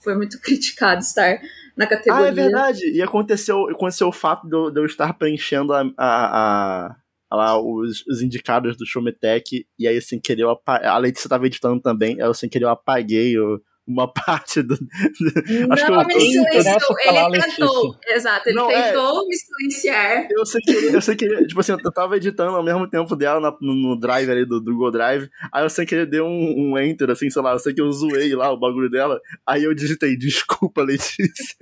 [0.00, 1.40] Foi muito criticado estar
[1.74, 2.26] na categoria.
[2.26, 2.90] Ah, é verdade.
[2.90, 6.96] E aconteceu, aconteceu o fato de eu, de eu estar preenchendo a, a, a
[7.36, 11.46] lá os, os indicados do Showmetech, e aí sem querer eu apaguei, a Letícia tava
[11.46, 14.74] editando também, eu sem querer eu apaguei o, uma parte do.
[14.74, 17.96] acho não, que eu, ele silenciou, ele tentou.
[18.06, 18.82] Exato, ele não, é.
[18.82, 20.28] tentou é, me silenciar.
[20.30, 23.40] Eu sei que eu sei que tipo assim, eu tava editando ao mesmo tempo dela
[23.40, 25.28] na, no, no, drive ali do, do Google Drive.
[25.52, 27.80] Aí eu sei que ele deu um, um, enter, assim, sei lá, eu sei que
[27.80, 29.20] eu zoei lá o bagulho dela.
[29.46, 31.56] Aí eu digitei, desculpa, Letícia.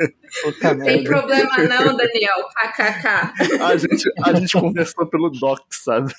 [0.84, 2.48] Tem problema não, Daniel.
[2.58, 3.62] KKK.
[3.62, 6.12] A gente, a gente conversou pelo doc, sabe?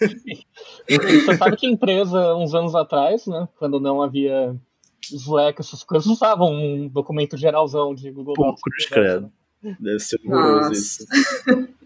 [0.88, 4.56] Você sabe que a empresa, uns anos atrás, né, quando não havia
[5.02, 8.62] Slack, essas coisas, usavam um documento geralzão de Google Docs.
[8.62, 9.32] Cruz credo.
[9.80, 11.06] Deve ser horroroso isso.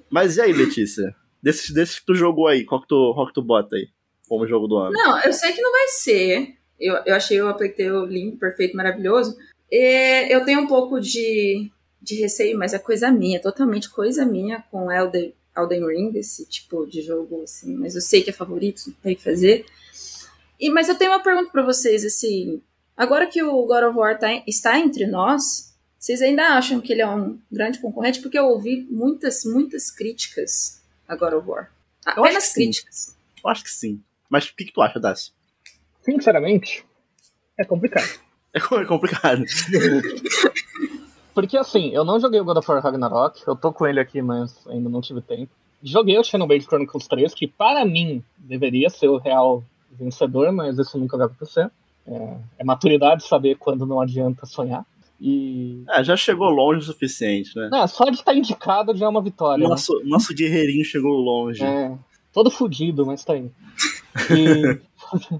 [0.09, 1.15] Mas e aí, Letícia?
[1.41, 3.89] Desses, desses que tu jogou aí, qual que tu, qual que tu bota aí
[4.27, 4.93] como jogo do ano?
[4.93, 6.55] Não, eu sei que não vai ser.
[6.79, 9.35] Eu, eu achei o Aplecteu lindo, perfeito, maravilhoso.
[9.71, 11.69] E eu tenho um pouco de,
[12.01, 16.85] de receio, mas é coisa minha, totalmente coisa minha com Elden, Elden Ring, esse tipo
[16.85, 17.75] de jogo, assim.
[17.75, 19.65] Mas eu sei que é favorito, não tem que fazer.
[20.59, 22.61] E, mas eu tenho uma pergunta para vocês, assim.
[22.95, 27.01] Agora que o God of War tá, está entre nós, vocês ainda acham que ele
[27.01, 28.21] é um grande concorrente?
[28.21, 31.71] Porque eu ouvi muitas, muitas críticas a God of War.
[32.05, 33.15] Apenas críticas.
[33.43, 34.01] Eu acho que sim.
[34.29, 35.33] Mas o que, que tu acha, Dácio?
[36.01, 36.85] Sinceramente,
[37.57, 38.07] é complicado.
[38.55, 39.43] É, é complicado.
[41.33, 44.21] Porque assim, eu não joguei o God of War Ragnarok, eu tô com ele aqui,
[44.21, 45.51] mas ainda não tive tempo.
[45.81, 50.99] Joguei o Xenoblade Chronicles 3, que para mim deveria ser o real vencedor, mas isso
[50.99, 51.71] nunca vai acontecer.
[52.05, 54.85] É, é maturidade saber quando não adianta sonhar.
[55.19, 55.83] E...
[55.89, 57.69] É, já chegou longe o suficiente, né?
[57.73, 59.63] É, só de estar indicado já é uma vitória.
[59.63, 59.69] Né?
[59.69, 60.05] Nosso, né?
[60.05, 61.63] nosso guerreirinho chegou longe.
[61.63, 61.97] É,
[62.33, 63.49] todo fudido, mas tá aí.
[64.31, 64.79] E...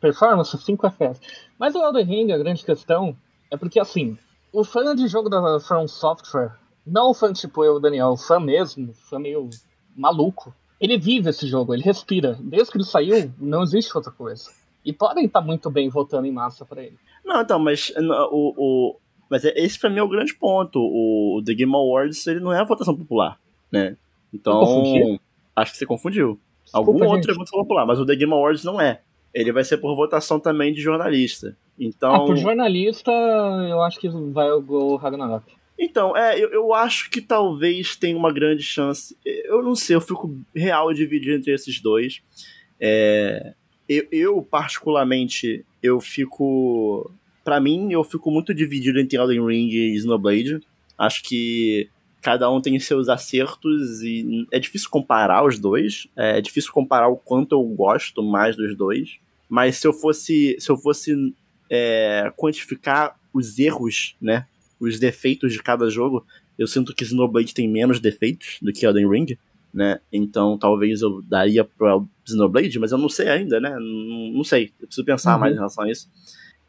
[0.00, 1.20] Performance 5 FPS.
[1.58, 3.16] Mas o Elden Ring, a grande questão,
[3.50, 4.16] é porque assim,
[4.52, 6.52] o fã de jogo da From Software,
[6.86, 9.50] não o fã tipo eu, Daniel, o fã mesmo, fã meio
[9.94, 12.38] maluco, ele vive esse jogo, ele respira.
[12.40, 14.50] Desde que ele saiu, não existe outra coisa.
[14.86, 16.96] E podem estar muito bem votando em massa para ele.
[17.24, 17.92] Não, então, mas
[18.30, 18.96] o, o
[19.28, 20.78] mas é, esse para mim é o grande ponto.
[20.78, 23.96] O, The Game Awards ele não é a votação popular, né?
[24.32, 25.18] Então,
[25.56, 26.38] acho que você confundiu.
[26.62, 27.08] Desculpa, Algum gente.
[27.08, 29.00] outro é votação popular, mas o The Game Awards não é.
[29.34, 31.56] Ele vai ser por votação também de jornalista.
[31.78, 35.52] Então, ah, por jornalista, eu acho que vai o Ragnarok.
[35.78, 39.16] Então, é, eu, eu acho que talvez tenha uma grande chance.
[39.24, 42.22] Eu não sei, eu fico real dividido entre esses dois.
[42.80, 43.54] É,
[43.88, 47.10] eu, eu, particularmente, eu fico.
[47.44, 50.60] para mim, eu fico muito dividido entre Elden Ring e Snowblade.
[50.98, 51.88] Acho que
[52.20, 56.08] cada um tem seus acertos e é difícil comparar os dois.
[56.16, 59.18] É difícil comparar o quanto eu gosto mais dos dois.
[59.48, 61.34] Mas se eu fosse, se eu fosse
[61.70, 64.46] é, quantificar os erros, né,
[64.80, 66.26] os defeitos de cada jogo,
[66.58, 69.38] eu sinto que Snowblade tem menos defeitos do que Elden Ring
[69.76, 70.00] né?
[70.10, 73.76] Então talvez eu daria para Xenoblade, mas eu não sei ainda, né?
[73.78, 75.40] Não, não sei, eu preciso pensar uhum.
[75.40, 76.08] mais em relação a isso.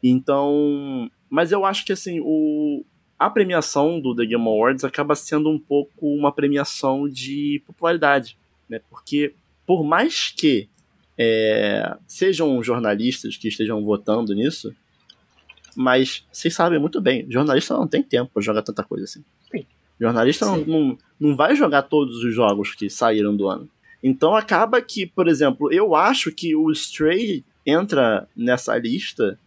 [0.02, 2.84] Então, mas eu acho que assim, o
[3.18, 8.36] a premiação do The Game Awards acaba sendo um pouco uma premiação de popularidade,
[8.68, 8.80] né?
[8.90, 9.34] Porque
[9.66, 10.68] por mais que
[11.16, 14.72] é, sejam jornalistas que estejam votando nisso,
[15.74, 19.24] mas vocês sabem muito bem, jornalista não tem tempo para jogar tanta coisa assim.
[19.50, 19.64] Sim.
[19.98, 23.68] Jornalista não, não, não vai jogar todos os jogos que saíram do ano.
[24.02, 29.38] Então acaba que, por exemplo, eu acho que o Stray entra nessa lista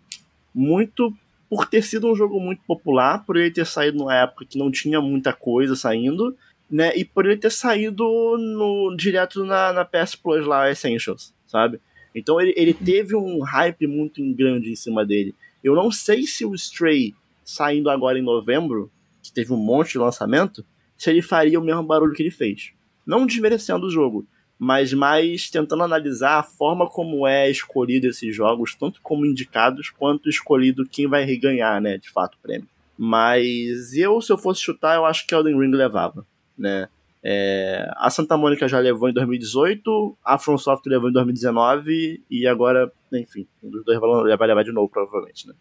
[0.54, 1.14] muito
[1.50, 4.72] por ter sido um jogo muito popular, por ele ter saído numa época que não
[4.72, 6.36] tinha muita coisa saindo,
[6.70, 6.96] né?
[6.96, 8.04] E por ele ter saído
[8.38, 11.82] no, direto na, na PS Plus lá, Essentials, sabe?
[12.16, 15.36] Então ele, ele teve um hype muito grande em cima dele.
[15.64, 18.90] Eu não sei se o Stray saindo agora em novembro,
[19.22, 20.66] que teve um monte de lançamento,
[21.02, 22.74] se ele faria o mesmo barulho que ele fez.
[23.04, 24.24] Não desmerecendo o jogo,
[24.60, 30.30] mas mais tentando analisar a forma como é escolhido esses jogos, tanto como indicados, quanto
[30.30, 32.68] escolhido quem vai ganhar, né, de fato, o prêmio.
[32.96, 36.24] Mas eu, se eu fosse chutar, eu acho que Elden Ring levava,
[36.56, 36.88] né.
[37.24, 42.92] É, a Santa Mônica já levou em 2018, a From levou em 2019 e agora,
[43.12, 45.56] enfim, um dos dois vai levar de novo, provavelmente, né.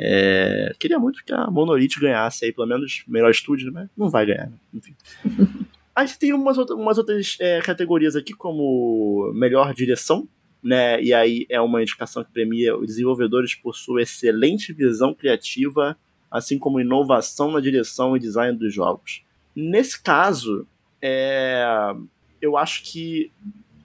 [0.00, 4.24] É, queria muito que a Monolith ganhasse aí, pelo menos, melhor estúdio, mas não vai
[4.24, 4.56] ganhar, né?
[4.72, 4.94] enfim.
[5.94, 10.28] A gente tem umas, outras, umas outras é, categorias aqui, como melhor direção,
[10.62, 11.02] né?
[11.02, 15.98] E aí é uma indicação que premia os desenvolvedores por sua excelente visão criativa,
[16.30, 19.24] assim como inovação na direção e design dos jogos.
[19.56, 20.68] Nesse caso,
[21.02, 21.64] é,
[22.40, 23.32] eu acho que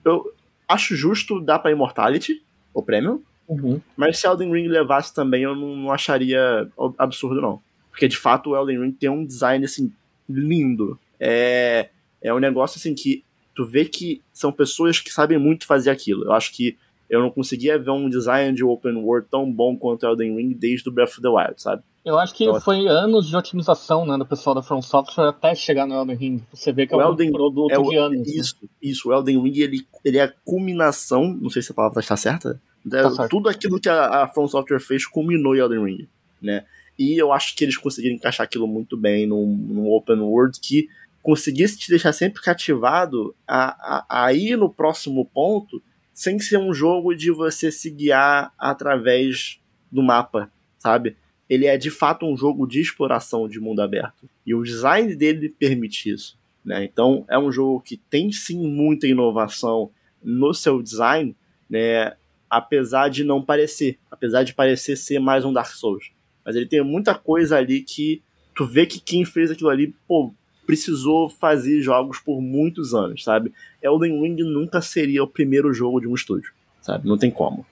[0.04, 0.32] eu
[0.68, 3.80] acho justo dar para Immortality o prêmio, Uhum.
[3.96, 8.50] mas se Elden Ring levasse também, eu não, não acharia absurdo não, porque de fato
[8.50, 9.92] o Elden Ring tem um design assim
[10.28, 10.98] lindo.
[11.20, 11.88] É,
[12.22, 13.22] é um negócio assim que
[13.54, 16.24] tu vê que são pessoas que sabem muito fazer aquilo.
[16.24, 16.76] Eu acho que
[17.08, 20.88] eu não conseguia ver um design de open world tão bom quanto Elden Ring desde
[20.88, 21.82] o Breath of the Wild, sabe?
[22.04, 25.54] Eu acho que Então, foi anos de otimização né, do pessoal da From Software até
[25.54, 26.42] chegar no Elden Ring.
[26.52, 28.18] Você vê que é O um Elden- produto É o- de anos.
[28.18, 28.24] né?
[28.26, 29.08] Isso, isso.
[29.08, 32.60] O Elden Ring, ele, ele é a culminação, não sei se a palavra está certa,
[32.88, 33.30] Tá certo.
[33.30, 36.08] tudo aquilo que a, a From Software fez culminou em Elden Ring,
[36.40, 36.64] né?
[36.98, 40.88] E eu acho que eles conseguiram encaixar aquilo muito bem num, num open world que
[41.22, 46.72] conseguisse te deixar sempre cativado a, a, a ir no próximo ponto sem ser um
[46.72, 49.58] jogo de você se guiar através
[49.90, 51.16] do mapa, sabe?
[51.48, 54.28] Ele é de fato um jogo de exploração de mundo aberto.
[54.46, 56.38] E o design dele permite isso.
[56.64, 56.84] Né?
[56.84, 59.90] Então é um jogo que tem sim muita inovação
[60.22, 61.36] no seu design,
[61.68, 62.14] né?
[62.48, 66.12] Apesar de não parecer, apesar de parecer ser mais um Dark Souls.
[66.44, 68.22] Mas ele tem muita coisa ali que
[68.54, 70.32] tu vê que quem fez aquilo ali, pô,
[70.66, 73.52] precisou fazer jogos por muitos anos, sabe?
[73.82, 77.08] Elden Ring nunca seria o primeiro jogo de um estúdio, sabe?
[77.08, 77.66] Não tem como.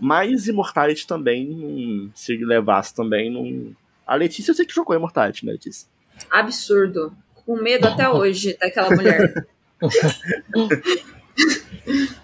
[0.00, 3.74] Mas Immortality também, hum, se levasse também, não.
[4.06, 5.88] A Letícia eu sei que jogou Immortality, né, Letícia?
[6.30, 7.12] Absurdo.
[7.34, 9.46] Com medo até hoje daquela mulher.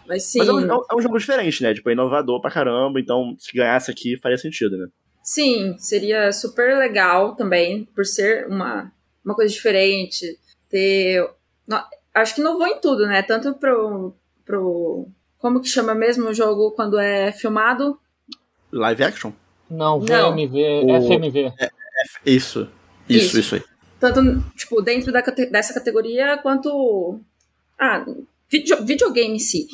[0.07, 1.75] Mas sim, Mas é um, é um- é um jogo diferente, né?
[1.75, 4.87] Tipo, é inovador pra caramba, então se ganhasse aqui faria sentido, né?
[5.23, 8.90] sim, seria super legal também, por ser uma,
[9.25, 10.38] uma coisa diferente.
[10.68, 11.29] Ter.
[11.68, 11.83] no-
[12.14, 13.23] acho que não vou em tudo, né?
[13.23, 14.14] Tanto pro.
[14.44, 15.07] pro
[15.38, 17.99] como que chama mesmo o jogo quando é filmado?
[18.73, 19.33] Live action?
[19.70, 20.35] Não, Não.
[20.35, 21.53] VMV, O- FMV.
[22.27, 22.68] Isso.
[23.09, 23.40] Isso, Isso.
[23.40, 23.62] isso aí.
[24.01, 24.20] Tanto,
[24.57, 27.20] tipo, dentro da dessa categoria, quanto.
[27.79, 28.05] Ah,
[28.50, 29.66] video, videogame em si.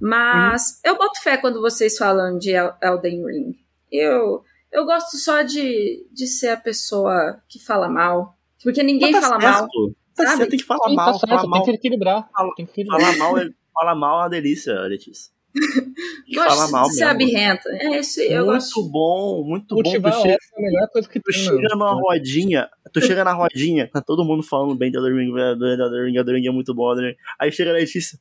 [0.00, 3.54] Mas eu boto fé quando vocês falam de El- Elden Ring.
[3.90, 8.36] Eu, eu gosto só de, de ser a pessoa que fala mal.
[8.62, 9.54] Porque ninguém tá fala certo.
[9.60, 9.68] mal.
[10.14, 10.36] Tá sabe?
[10.38, 11.64] certo, tem que falar Sim, mal, tá certo, falar tem mal.
[11.64, 12.28] que equilibrar.
[12.32, 13.00] Fala- Tem que equilibrar.
[13.00, 15.32] Falar mal é, falar mal é uma delícia, Letícia.
[15.84, 15.92] Tem
[16.26, 17.10] que Gosto falar mal de ser mesmo.
[17.10, 17.68] abirrenta.
[17.72, 18.88] É isso, eu muito gosto.
[18.90, 19.82] bom, muito bom.
[19.82, 21.42] Cultivar Tu a chega, é a melhor coisa que tu tem.
[21.42, 21.68] chega né?
[21.72, 25.66] numa rodinha, tu chega na rodinha, tá todo mundo falando bem de Elden Ring, do
[25.66, 27.16] Elden Ring, Elden Ring é muito bom, Elden Ring.
[27.38, 28.18] Aí chega a Letícia,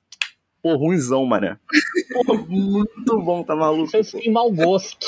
[0.61, 1.57] pô, ruimzão, mané.
[2.25, 3.89] Pô, muito bom, tá maluco?
[3.91, 4.19] Pô.
[4.19, 5.07] têm mau gosto.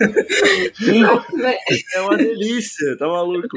[1.94, 3.56] É uma delícia, tá maluco?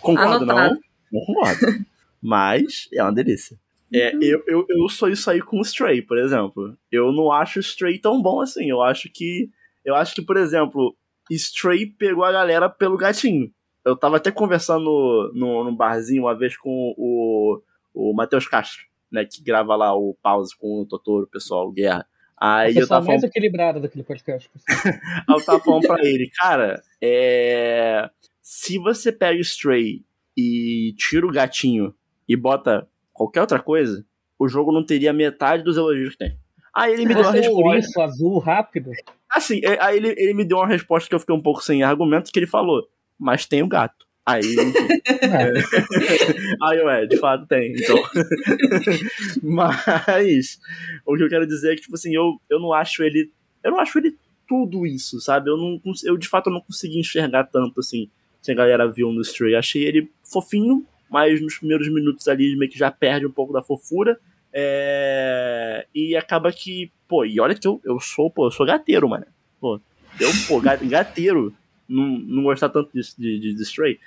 [0.00, 0.56] Concordo, não?
[0.56, 0.80] Anotado.
[1.12, 1.84] Não concordo.
[2.20, 3.56] Mas é uma delícia.
[3.94, 6.76] É, eu, eu, eu sou isso aí com o Stray, por exemplo.
[6.90, 8.70] Eu não acho o Stray tão bom assim.
[8.70, 9.50] Eu acho que.
[9.84, 10.96] Eu acho que, por exemplo,
[11.30, 13.52] Stray pegou a galera pelo gatinho.
[13.84, 17.60] Eu tava até conversando no, no, num barzinho uma vez com o,
[17.92, 19.24] o Matheus Castro, né?
[19.24, 22.06] Que grava lá o pause com o Totoro, o pessoal, Guerra.
[22.40, 24.50] Aí eu tava falando mais equilibrada daquele podcast.
[24.68, 28.10] Aí eu tava falando pra ele, cara, é...
[28.40, 30.04] se você pega o Stray
[30.36, 31.94] e tira o gatinho
[32.28, 32.88] e bota
[33.22, 34.04] qualquer outra coisa,
[34.38, 36.36] o jogo não teria metade dos elogios que tem.
[36.74, 37.62] Aí ele me deu uma é resposta.
[37.68, 38.90] ouriço azul rápido.
[39.30, 41.82] Assim, é- aí ele, ele me deu uma resposta que eu fiquei um pouco sem
[41.82, 44.06] argumento, que ele falou, mas tem o gato.
[44.24, 44.88] Aí, enfim.
[45.22, 45.52] É.
[46.62, 47.96] Aí, ué, de fato tem, então.
[49.42, 50.58] Mas,
[51.06, 53.30] o que eu quero dizer é que, tipo assim, eu, eu não acho ele.
[53.62, 54.16] Eu não acho ele
[54.48, 55.50] tudo isso, sabe?
[55.50, 58.08] Eu, não, eu de fato não consegui enxergar tanto, assim,
[58.42, 59.54] que a galera viu no Stray.
[59.54, 63.62] Achei ele fofinho, mas nos primeiros minutos ali meio que já perde um pouco da
[63.62, 64.18] fofura.
[64.52, 65.86] É...
[65.94, 69.26] E acaba que, pô, e olha que eu, eu sou, pô, eu sou gateiro, mano.
[69.60, 69.78] Pô,
[70.18, 71.54] eu, pô, gateiro
[71.86, 74.00] não, não gostar tanto de, de, de Stray.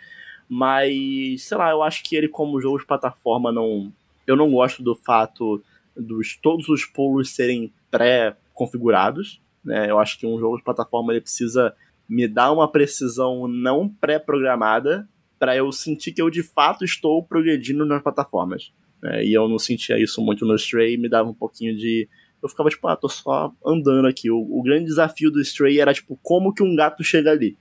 [0.49, 3.93] Mas, sei lá, eu acho que ele, como jogo de plataforma, não.
[4.25, 5.63] Eu não gosto do fato
[5.95, 9.39] dos todos os pulos serem pré-configurados.
[9.63, 9.89] Né?
[9.89, 11.75] Eu acho que um jogo de plataforma ele precisa
[12.09, 15.07] me dar uma precisão não pré-programada
[15.39, 18.71] para eu sentir que eu de fato estou progredindo nas plataformas.
[19.01, 19.25] Né?
[19.25, 22.07] E eu não sentia isso muito no Stray, me dava um pouquinho de.
[22.41, 24.29] Eu ficava tipo, ah, tô só andando aqui.
[24.29, 27.57] O, o grande desafio do Stray era tipo, como que um gato chega ali?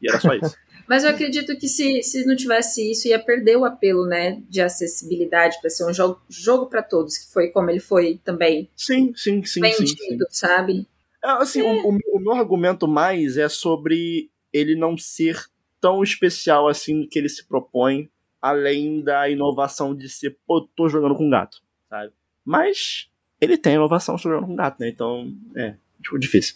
[0.00, 0.56] E era só isso.
[0.88, 4.60] Mas eu acredito que se, se não tivesse isso, ia perder o apelo, né, de
[4.60, 8.68] acessibilidade para ser um jogo, jogo para todos, que foi como ele foi também.
[8.76, 9.60] Sim, sim, sim.
[9.60, 10.18] Vendido, sim, sim.
[10.28, 10.86] sabe?
[11.24, 11.64] É, assim, é.
[11.64, 15.46] O, o, meu argumento mais é sobre ele não ser
[15.82, 18.08] tão especial assim que ele se propõe,
[18.40, 21.58] além da inovação de ser, pô, tô jogando com gato,
[21.90, 22.12] sabe?
[22.44, 24.88] Mas ele tem inovação jogando com gato, né?
[24.88, 26.54] Então, é, tipo, difícil.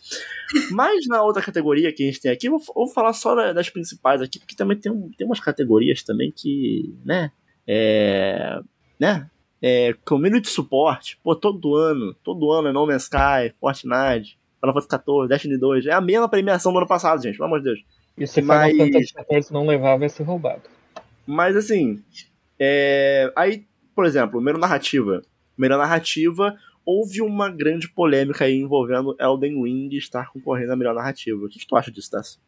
[0.70, 4.22] Mas na outra categoria que a gente tem aqui, vou, vou falar só das principais
[4.22, 7.32] aqui, porque também tem, tem umas categorias também que, né,
[7.66, 8.60] é,
[8.98, 9.28] né,
[9.60, 14.88] é, community support, pô, todo ano, todo ano é No Man's Sky, Fortnite, Final Fantasy
[14.88, 17.95] XIV, Destiny 2, é a mesma premiação do ano passado, gente, pelo amor de Deus.
[18.16, 18.72] E se Mas...
[18.72, 20.62] Final Fantasy XIV não levar, vai ser roubado.
[21.26, 22.02] Mas assim,
[22.58, 23.32] é...
[23.36, 25.22] aí, por exemplo, melhor narrativa.
[25.56, 31.44] Melhor narrativa, houve uma grande polêmica aí envolvendo Elden Ring estar concorrendo à melhor narrativa.
[31.44, 32.38] O que, que tu acha disso, Tess?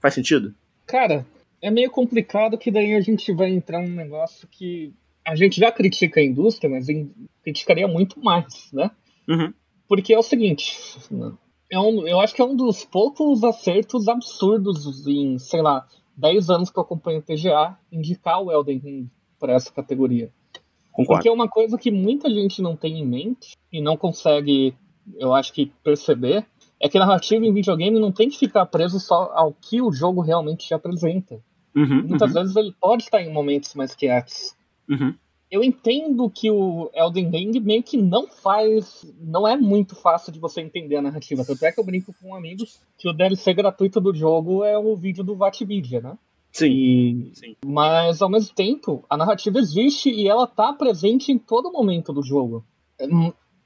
[0.00, 0.54] Faz sentido?
[0.86, 1.24] Cara,
[1.60, 4.92] é meio complicado que daí a gente vai entrar num negócio que
[5.24, 6.86] a gente já critica a indústria, mas
[7.42, 8.90] criticaria muito mais, né?
[9.28, 9.54] Uhum.
[9.88, 10.76] Porque é o seguinte,
[11.72, 16.50] é um, eu acho que é um dos poucos acertos absurdos em, sei lá, 10
[16.50, 20.30] anos que eu acompanho o TGA, indicar o Elden Ring para essa categoria.
[20.92, 21.14] Concordo.
[21.14, 24.74] Porque é uma coisa que muita gente não tem em mente e não consegue,
[25.16, 26.44] eu acho que, perceber,
[26.78, 30.20] é que narrativa em videogame não tem que ficar preso só ao que o jogo
[30.20, 31.40] realmente te apresenta.
[31.74, 32.42] Uhum, Muitas uhum.
[32.42, 34.54] vezes ele pode estar em momentos mais quietos.
[34.90, 35.14] Uhum.
[35.52, 39.04] Eu entendo que o Elden Ring meio que não faz.
[39.20, 41.44] Não é muito fácil de você entender a narrativa.
[41.44, 44.96] Tanto é que eu brinco com amigos que o DLC gratuito do jogo é o
[44.96, 46.16] vídeo do Vatvidia, né?
[46.50, 47.56] Sim, E- sim.
[47.66, 52.22] Mas ao mesmo tempo, a narrativa existe e ela tá presente em todo momento do
[52.22, 52.64] jogo.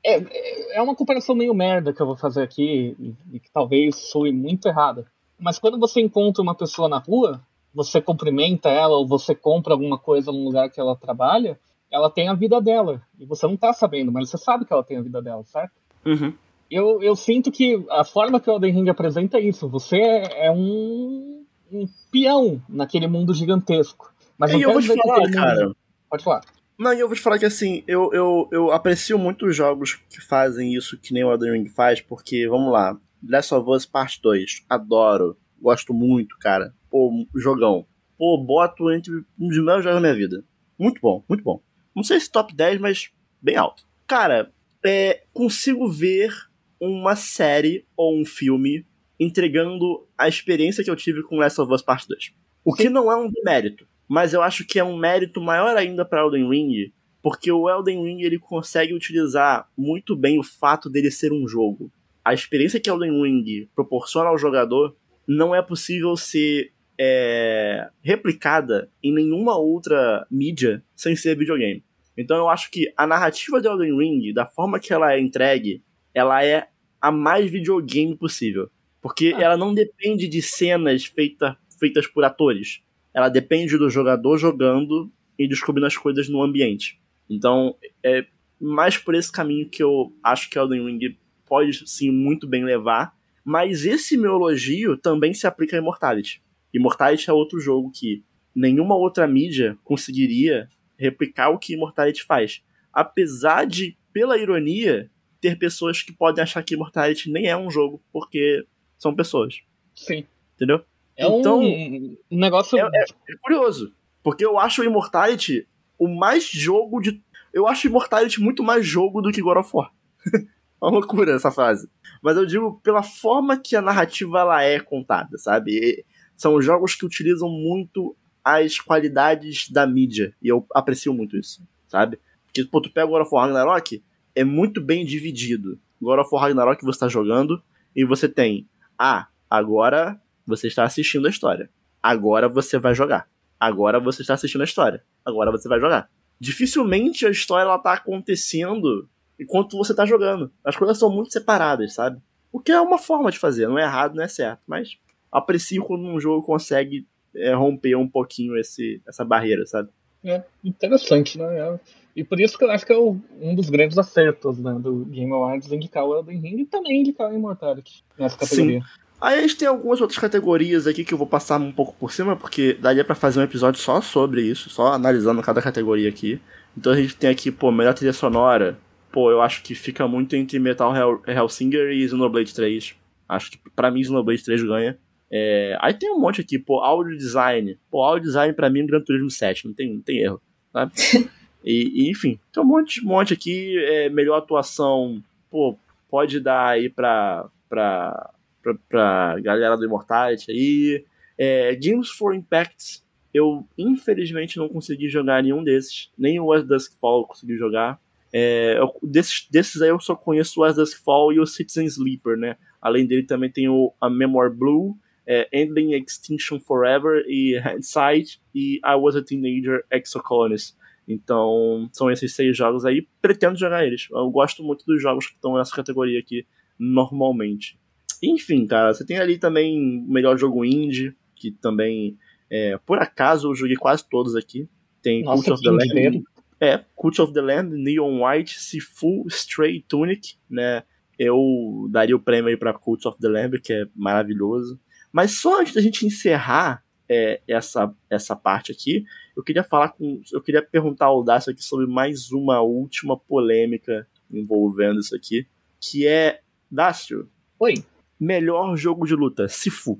[0.04, 3.50] É, é- é uma comparação meio merda que eu vou fazer aqui e, e que
[3.52, 5.06] talvez soe muito errada.
[5.38, 7.40] Mas quando você encontra uma pessoa na rua,
[7.72, 12.28] você cumprimenta ela ou você compra alguma coisa num lugar que ela trabalha, ela tem
[12.28, 13.02] a vida dela.
[13.18, 15.72] E você não tá sabendo, mas você sabe que ela tem a vida dela, certo?
[16.04, 16.32] Uhum.
[16.70, 19.68] Eu, eu sinto que a forma que o Elden Ring apresenta é isso.
[19.68, 24.12] Você é um, um peão naquele mundo gigantesco.
[24.36, 25.76] Mas não E eu vou te falar, aquele mundo- cara.
[26.10, 26.40] Pode falar.
[26.78, 29.94] Não, e eu vou te falar que assim, eu, eu, eu aprecio muito os jogos
[30.10, 33.86] que fazem isso que nem o Elden Ring faz, porque, vamos lá, Last of Us
[33.86, 36.74] Part 2, adoro, gosto muito, cara.
[36.90, 37.86] Pô, jogão.
[38.18, 40.44] Pô, boto entre um dos melhores jogos da minha vida.
[40.78, 41.60] Muito bom, muito bom.
[41.96, 43.86] Não sei se top 10, mas bem alto.
[44.06, 44.52] Cara,
[44.84, 46.30] é, consigo ver
[46.78, 48.84] uma série ou um filme
[49.18, 52.34] entregando a experiência que eu tive com Last of Us Part 2.
[52.62, 56.04] O que não é um demérito, mas eu acho que é um mérito maior ainda
[56.04, 61.10] para Elden Ring, porque o Elden Ring ele consegue utilizar muito bem o fato dele
[61.10, 61.90] ser um jogo.
[62.22, 64.94] A experiência que Elden Ring proporciona ao jogador
[65.26, 71.84] não é possível ser é, replicada em nenhuma outra mídia sem ser videogame.
[72.16, 75.82] Então eu acho que a narrativa de Elden Ring, da forma que ela é entregue,
[76.14, 76.68] ela é
[77.00, 78.70] a mais videogame possível.
[79.02, 79.42] Porque Ah.
[79.42, 82.80] ela não depende de cenas feita, feitas por atores.
[83.14, 87.00] Ela depende do jogador jogando e descobrindo as coisas no ambiente.
[87.28, 88.26] Então, é
[88.58, 93.14] mais por esse caminho que eu acho que Elden Ring pode sim muito bem levar.
[93.44, 96.42] Mas esse meu elogio também se aplica a Immortality.
[96.76, 98.24] Immortality é outro jogo que
[98.54, 100.68] nenhuma outra mídia conseguiria
[100.98, 102.62] replicar o que Immortality faz.
[102.92, 105.10] Apesar de, pela ironia,
[105.40, 108.64] ter pessoas que podem achar que Immortality nem é um jogo, porque
[108.98, 109.60] são pessoas.
[109.94, 110.24] Sim.
[110.54, 110.82] Entendeu?
[111.16, 112.78] É Então- um, negócio.
[112.78, 113.92] É, é curioso.
[114.22, 115.66] Porque eu acho o Immortality
[115.98, 117.22] o mais jogo de.
[117.52, 119.90] Eu acho Immortality muito mais jogo do que God of War.
[120.26, 120.30] é
[120.82, 121.88] uma loucura essa frase.
[122.22, 126.04] Mas eu digo pela forma que a narrativa ela é contada, sabe?
[126.36, 130.34] São jogos que utilizam muito as qualidades da mídia.
[130.40, 132.18] E eu aprecio muito isso, sabe?
[132.44, 134.02] Porque, pô, tu pega o God of War Ragnarok,
[134.34, 135.78] é muito bem dividido.
[136.00, 137.62] God of War Ragnarok você tá jogando
[137.94, 138.68] e você tem,
[138.98, 141.68] ah, agora você está assistindo a história.
[142.02, 143.28] Agora você vai jogar.
[143.58, 145.02] Agora você está assistindo a história.
[145.24, 146.08] Agora você vai jogar.
[146.38, 149.08] Dificilmente a história ela tá acontecendo
[149.40, 150.52] enquanto você tá jogando.
[150.64, 152.20] As coisas são muito separadas, sabe?
[152.52, 154.98] O que é uma forma de fazer, não é errado, não é certo, mas
[155.36, 159.88] aprecio quando um jogo consegue é, romper um pouquinho esse, essa barreira, sabe?
[160.24, 161.58] É interessante, né?
[161.58, 161.80] É,
[162.16, 165.04] e por isso que eu acho que é o, um dos grandes acertos né, do
[165.04, 168.80] Game Awards indicar o Elden Ring e também indicar o Immortality nessa categoria.
[168.80, 168.86] Sim.
[169.20, 172.12] Aí a gente tem algumas outras categorias aqui que eu vou passar um pouco por
[172.12, 176.40] cima, porque daria para fazer um episódio só sobre isso, só analisando cada categoria aqui.
[176.76, 178.78] Então a gente tem aqui, pô, melhor trilha sonora.
[179.10, 182.94] Pô, eu acho que fica muito entre Metal Hell, Hellsinger e Xenoblade 3.
[183.28, 184.98] Acho que para mim Xenoblade 3 ganha.
[185.30, 185.76] É...
[185.80, 187.78] Aí tem um monte aqui, pô, áudio design.
[187.90, 190.40] Pô, áudio design pra mim é Gran Turismo 7, não tem, não tem erro,
[190.72, 190.92] sabe?
[191.66, 195.20] E, e, enfim, tem um monte, monte aqui, é, melhor atuação,
[195.50, 195.76] pô,
[196.08, 201.04] pode dar aí pra, pra, pra, pra galera do Immortality aí.
[201.36, 203.02] É, Games for Impact,
[203.34, 208.00] eu infelizmente não consegui jogar nenhum desses, nem o As Dusk Fall eu consegui jogar.
[208.32, 211.86] É, eu, desses, desses aí eu só conheço o As Dusk Fall e o Citizen
[211.86, 212.56] Sleeper, né?
[212.80, 214.96] Além dele também tem o A Memoir Blue,
[215.26, 220.76] é, Endling Extinction Forever e Hindsight e I Was a Teenager Exocolonist.
[221.08, 223.06] Então, são esses seis jogos aí.
[223.20, 224.08] Pretendo jogar eles.
[224.10, 226.46] Eu gosto muito dos jogos que estão nessa categoria aqui,
[226.78, 227.78] normalmente.
[228.22, 232.16] Enfim, cara, você tem ali também o melhor jogo indie, que também,
[232.50, 234.68] é, por acaso, eu joguei quase todos aqui.
[235.02, 236.24] Tem Nossa, Cult of the Lamb.
[236.58, 240.82] É, Cult of the Lamb, Neon White, Sifu, Stray Tunic, né?
[241.18, 244.80] Eu daria o prêmio aí pra Cult of the Lamb, que é maravilhoso.
[245.16, 249.02] Mas só antes da gente encerrar é, essa, essa parte aqui,
[249.34, 250.20] eu queria falar com.
[250.30, 255.46] Eu queria perguntar ao Dácio aqui sobre mais uma última polêmica envolvendo isso aqui.
[255.80, 256.40] Que é.
[256.70, 257.30] Dácio.
[257.58, 257.82] Oi.
[258.20, 259.98] Melhor jogo de luta, Sifu.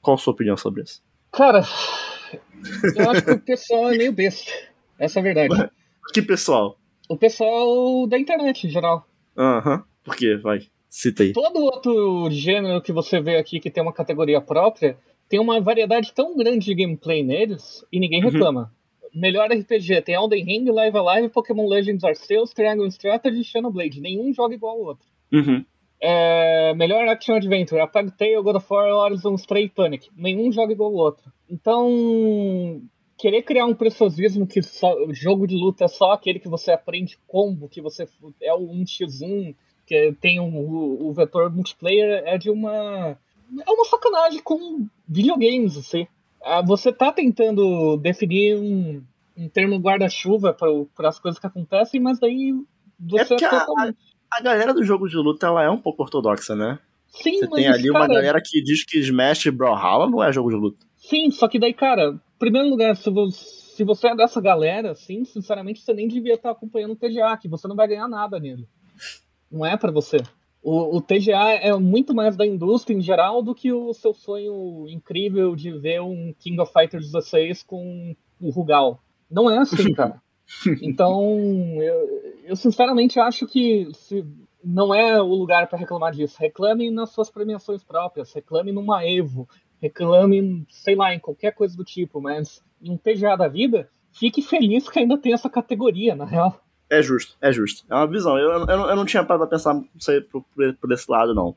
[0.00, 1.02] Qual a sua opinião sobre isso?
[1.32, 1.64] Cara,
[2.94, 4.52] eu acho que o pessoal é meio besta.
[4.96, 5.54] Essa é a verdade.
[6.14, 6.78] Que pessoal?
[7.08, 9.08] O pessoal da internet em geral.
[9.36, 9.74] Aham.
[9.74, 9.82] Uhum.
[10.04, 10.36] Por quê?
[10.36, 10.68] Vai.
[10.88, 11.32] Cita aí.
[11.32, 14.96] Todo outro gênero que você vê aqui que tem uma categoria própria,
[15.28, 18.30] tem uma variedade tão grande de gameplay neles e ninguém uhum.
[18.30, 18.72] reclama.
[19.02, 19.20] Uhum.
[19.20, 24.00] Melhor RPG, tem Elden Ring, Live Alive, Pokémon Legends Arceus, Triangle Strategy e Xenoblade.
[24.00, 25.06] Nenhum joga igual ao outro.
[25.32, 25.64] Uhum.
[26.00, 30.08] É, melhor Action Adventure, A Plague Tale, God of War, Horizon, Stray Panic.
[30.16, 31.32] Nenhum joga igual ao outro.
[31.50, 32.80] Então,
[33.16, 37.18] querer criar um preciosismo que só, jogo de luta é só aquele que você aprende
[37.26, 38.06] combo, que você
[38.40, 39.54] é o 1x1,
[39.88, 43.16] que tem um, o, o vetor multiplayer, é de uma
[43.66, 46.06] é uma sacanagem com videogames, assim.
[46.44, 49.02] Ah, você tá tentando definir um,
[49.36, 52.54] um termo guarda-chuva para as coisas que acontecem, mas daí
[53.00, 53.96] você é, é totalmente...
[54.30, 56.78] a, a, galera do jogo de luta ela é um pouco ortodoxa, né?
[57.08, 58.04] Sim, você tem ali cara...
[58.04, 60.86] uma galera que diz que Smash e Brawlhalla não é jogo de luta.
[60.98, 63.38] Sim, só que daí, cara, em primeiro lugar, se você,
[63.76, 67.48] se você é dessa galera, assim, sinceramente, você nem devia estar acompanhando o TGA, que
[67.48, 68.68] você não vai ganhar nada nele.
[69.50, 70.18] Não é para você.
[70.62, 74.86] O, o, TGA é muito mais da indústria em geral do que o seu sonho
[74.88, 79.00] incrível de ver um King of Fighters 16 com o Rugal.
[79.30, 80.20] Não é assim, cara.
[80.82, 81.38] Então,
[81.80, 84.24] eu, eu sinceramente acho que se,
[84.64, 86.36] não é o lugar para reclamar disso.
[86.38, 89.48] Reclame nas suas premiações próprias, reclame numa Evo,
[89.80, 94.42] reclame, sei lá, em qualquer coisa do tipo, mas em um TGA da vida, fique
[94.42, 96.60] feliz que ainda tem essa categoria, na real.
[96.90, 97.84] É justo, é justo.
[97.90, 98.38] É uma visão.
[98.38, 99.80] Eu, eu, eu não tinha parado pra pensar
[100.30, 100.44] por,
[100.80, 101.54] por esse lado, não.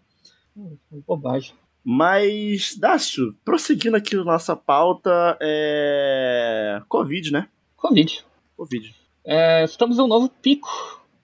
[0.55, 0.77] Hum,
[1.07, 1.53] bobagem.
[1.83, 6.81] Mas, Dácio, prosseguindo aqui nossa pauta, é.
[6.87, 7.47] Covid, né?
[7.75, 8.23] Covid.
[8.55, 8.95] Covid.
[9.25, 10.69] É, estamos em um novo pico,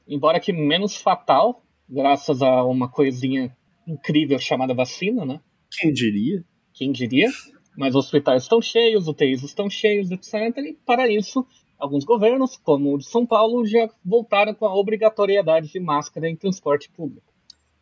[0.07, 3.55] embora que menos fatal, graças a uma coisinha
[3.87, 5.39] incrível chamada vacina, né?
[5.71, 6.43] Quem diria?
[6.73, 7.29] Quem diria?
[7.77, 10.33] Mas os hospitais estão cheios, UTIs estão cheios, etc.
[10.57, 11.45] E para isso,
[11.79, 16.35] Alguns governos, como o de São Paulo, já voltaram com a obrigatoriedade de máscara em
[16.35, 17.27] transporte público.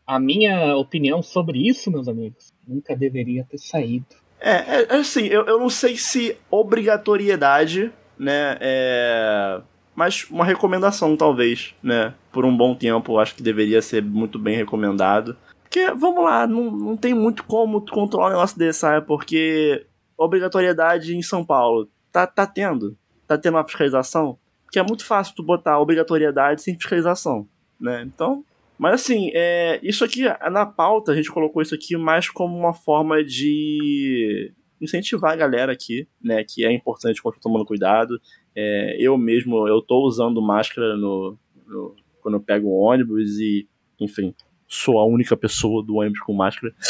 [0.06, 4.06] A minha opinião sobre isso, meus amigos, nunca deveria ter saído.
[4.40, 9.62] É, é, é assim, eu, eu não sei se obrigatoriedade, né, é...
[9.96, 12.14] Mas uma recomendação, talvez, né?
[12.30, 15.38] Por um bom tempo, acho que deveria ser muito bem recomendado.
[15.64, 19.08] Porque, vamos lá, não, não tem muito como controlar um negócio desse, sabe?
[19.08, 19.86] Porque
[20.18, 22.98] obrigatoriedade em São Paulo, tá, tá tendo
[23.28, 24.38] tá tendo uma fiscalização,
[24.72, 27.48] que é muito fácil tu botar obrigatoriedade sem fiscalização,
[27.80, 28.04] né?
[28.04, 28.44] Então,
[28.78, 32.74] mas assim, é, isso aqui na pauta a gente colocou isso aqui mais como uma
[32.74, 34.52] forma de
[34.82, 38.20] incentivar a galera aqui, né, que é importante continuar tomando cuidado.
[38.56, 43.68] É, eu mesmo, eu tô usando máscara no, no, quando eu pego o ônibus e,
[44.00, 44.34] enfim,
[44.68, 46.74] sou a única pessoa do ônibus com máscara.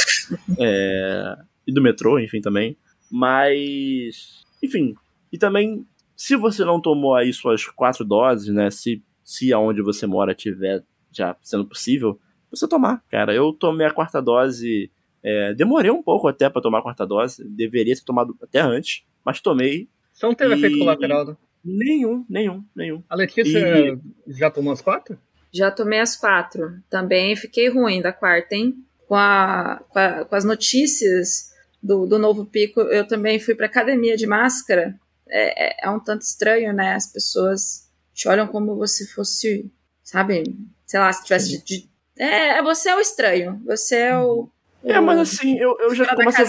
[0.60, 2.76] É, e do metrô, enfim, também.
[3.12, 4.96] Mas, enfim,
[5.32, 5.86] e também,
[6.16, 10.84] se você não tomou aí suas quatro doses, né, se, se aonde você mora tiver
[11.12, 13.34] já sendo possível, você tomar, cara.
[13.34, 14.92] Eu tomei a quarta dose
[15.28, 19.04] é, demorei um pouco até para tomar a quarta dose, deveria ter tomado até antes,
[19.26, 19.90] mas tomei.
[20.14, 20.58] Você não teve e...
[20.60, 21.36] efeito colateral, né?
[21.64, 23.04] Nenhum, nenhum, nenhum.
[23.10, 23.98] A Letícia e...
[24.28, 25.18] já tomou as quatro?
[25.52, 26.76] Já tomei as quatro.
[26.92, 28.76] Também fiquei ruim da quarta, hein?
[29.08, 31.52] Com, a, com, a, com as notícias
[31.82, 34.94] do, do novo pico, eu também fui pra academia de máscara.
[35.28, 36.94] É, é, é um tanto estranho, né?
[36.94, 39.72] As pessoas te olham como você fosse,
[40.04, 40.44] sabe?
[40.86, 43.62] Sei lá, se tivesse de, de é, você é o estranho.
[43.66, 44.50] Você é o,
[44.86, 46.42] é, mas assim, eu, eu já começo.
[46.42, 46.46] A,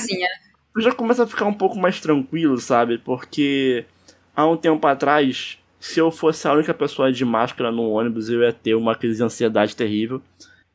[0.76, 2.98] eu já começo a ficar um pouco mais tranquilo, sabe?
[2.98, 3.86] Porque
[4.34, 8.42] há um tempo atrás, se eu fosse a única pessoa de máscara no ônibus, eu
[8.42, 10.20] ia ter uma crise de ansiedade terrível.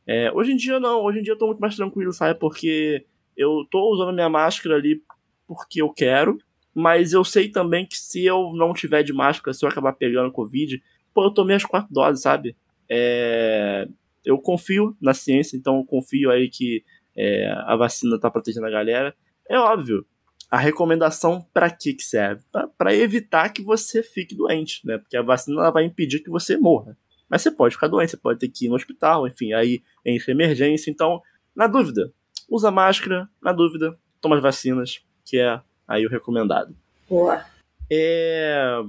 [0.04, 2.36] É, hoje em dia não, hoje em dia eu tô muito mais tranquilo, sabe?
[2.38, 5.00] Porque eu tô usando minha máscara ali
[5.46, 6.38] porque eu quero,
[6.74, 10.32] mas eu sei também que se eu não tiver de máscara, se eu acabar pegando
[10.32, 12.56] Covid, pô, eu tomei as quatro doses, sabe?
[12.88, 13.86] É,
[14.24, 16.84] eu confio na ciência, então eu confio aí que
[17.16, 19.14] é, a vacina tá protegendo a galera.
[19.48, 20.06] É óbvio.
[20.50, 22.42] A recomendação para que que serve?
[22.76, 24.98] Para evitar que você fique doente, né?
[24.98, 26.96] Porque a vacina ela vai impedir que você morra.
[27.28, 30.32] Mas você pode ficar doente, você pode ter que ir no hospital, enfim, aí entre
[30.32, 30.90] emergência.
[30.90, 31.22] Então,
[31.56, 32.12] na dúvida,
[32.50, 36.74] usa máscara, na dúvida, toma as vacinas, que é aí o recomendado.
[37.08, 37.44] Boa.
[37.90, 38.82] É...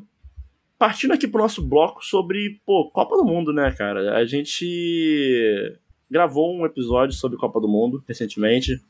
[0.77, 4.17] Partindo aqui pro nosso bloco sobre, pô, Copa do Mundo, né, cara?
[4.17, 5.77] A gente
[6.09, 8.81] gravou um episódio sobre Copa do Mundo recentemente.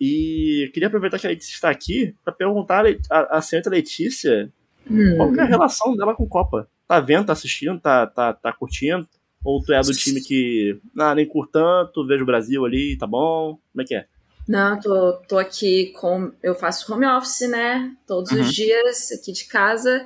[0.00, 4.50] E queria aproveitar que a Letícia está aqui para perguntar a, a senhorita Letícia
[4.90, 5.16] hum.
[5.16, 6.68] qual é a relação dela com Copa.
[6.86, 9.06] Tá vendo, tá assistindo, tá, tá, tá curtindo?
[9.44, 13.06] Ou tu é do time que, ah, nem curto tanto, vejo o Brasil ali, tá
[13.06, 13.58] bom?
[13.72, 14.06] Como é que é?
[14.46, 16.32] Não, tô, tô aqui com.
[16.42, 17.94] Eu faço home office, né?
[18.06, 18.40] Todos uhum.
[18.40, 20.04] os dias aqui de casa.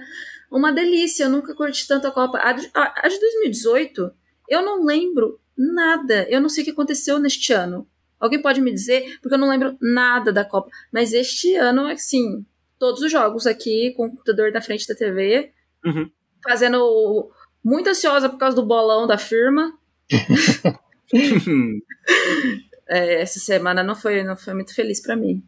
[0.51, 2.39] Uma delícia, eu nunca curti tanto a Copa.
[2.39, 4.11] A de, a, a de 2018,
[4.49, 6.26] eu não lembro nada.
[6.30, 7.86] Eu não sei o que aconteceu neste ano.
[8.18, 9.18] Alguém pode me dizer?
[9.20, 10.70] Porque eu não lembro nada da Copa.
[10.93, 12.45] Mas este ano, assim,
[12.78, 15.53] todos os jogos aqui, com o computador na frente da TV,
[15.84, 16.11] uhum.
[16.43, 17.30] fazendo
[17.62, 19.76] muito ansiosa por causa do bolão da firma.
[22.89, 25.43] é, essa semana não foi, não foi muito feliz para mim.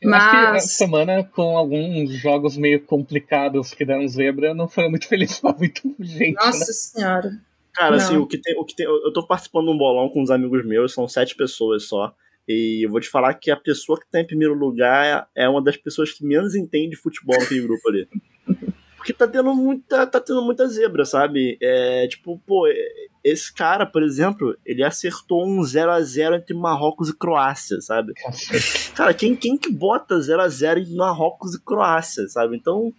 [0.00, 0.22] Eu Mas...
[0.22, 5.08] acho que essa semana, com alguns jogos meio complicados que deram zebra, não foi muito
[5.08, 6.34] feliz pra muito gente.
[6.34, 6.64] Nossa né?
[6.64, 7.30] senhora.
[7.72, 8.56] Cara, assim, o que tem.
[8.58, 11.34] O que tem eu tô participando de um bolão com uns amigos meus, são sete
[11.34, 12.14] pessoas só.
[12.46, 15.62] E eu vou te falar que a pessoa que tá em primeiro lugar é uma
[15.62, 18.06] das pessoas que menos entende futebol naquele grupo ali.
[18.96, 20.06] Porque tá tendo muita.
[20.06, 21.58] tá tendo muita zebra, sabe?
[21.60, 22.66] É, tipo, pô,
[23.24, 28.12] esse cara, por exemplo, ele acertou um 0 a 0 entre Marrocos e Croácia, sabe?
[28.94, 32.54] Cara, quem, quem que bota 0 a 0 em Marrocos e Croácia, sabe?
[32.54, 32.92] Então,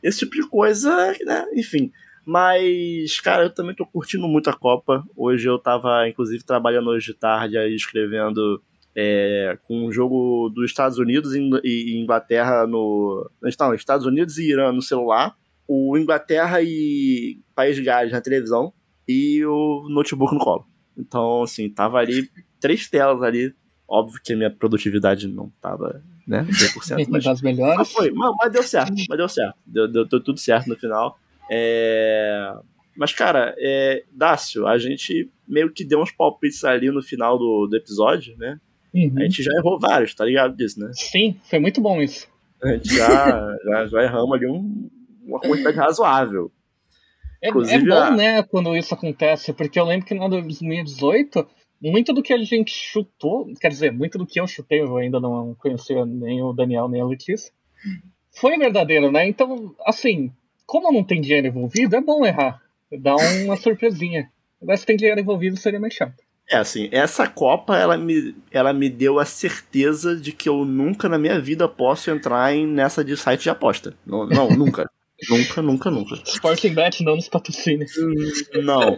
[0.00, 1.46] esse tipo de coisa, né?
[1.54, 1.90] Enfim.
[2.24, 5.04] Mas, cara, eu também tô curtindo muito a Copa.
[5.16, 8.62] Hoje eu tava, inclusive, trabalhando hoje de tarde aí, escrevendo
[8.94, 13.28] é, com um jogo dos Estados Unidos e Inglaterra no.
[13.58, 15.36] Não, Estados Unidos e Irã no celular.
[15.66, 18.72] O Inglaterra e País de Gales na televisão.
[19.08, 20.66] E o notebook no colo.
[20.96, 22.28] Então, assim, tava ali
[22.60, 23.54] três telas ali.
[23.88, 27.06] Óbvio que a minha produtividade não tava, né, 100%.
[27.10, 27.76] Mas, das melhores.
[27.76, 29.58] Mas, foi, mas, mas deu certo, mas deu certo.
[29.66, 31.18] Deu, deu, deu tudo certo no final.
[31.50, 32.54] É...
[32.96, 34.04] Mas, cara, é...
[34.10, 38.58] Dácio, a gente meio que deu uns palpites ali no final do, do episódio, né?
[38.94, 39.12] Uhum.
[39.16, 40.90] A gente já errou vários, tá ligado disso, né?
[40.94, 42.26] Sim, foi muito bom isso.
[42.62, 44.88] A gente já, já, já erramos ali um,
[45.24, 46.52] uma quantidade razoável.
[47.42, 51.44] É, é bom, né, quando isso acontece, porque eu lembro que no 2018,
[51.82, 55.18] muito do que a gente chutou, quer dizer, muito do que eu chutei, eu ainda
[55.18, 57.52] não conhecia nem o Daniel nem a Letícia,
[58.30, 59.26] foi verdadeiro, né?
[59.26, 60.30] Então, assim,
[60.64, 62.62] como não tem dinheiro envolvido, é bom errar.
[62.90, 64.30] Dá uma surpresinha.
[64.60, 66.22] Agora, se tem dinheiro envolvido, seria mais chato.
[66.48, 71.08] É, assim, essa Copa, ela me, ela me deu a certeza de que eu nunca
[71.08, 73.94] na minha vida posso entrar em, nessa de site de aposta.
[74.06, 74.90] Não, não nunca.
[75.28, 76.14] Nunca, nunca, nunca.
[76.26, 77.84] Sporting Bet não nos patrocina.
[77.98, 78.96] Hum, não.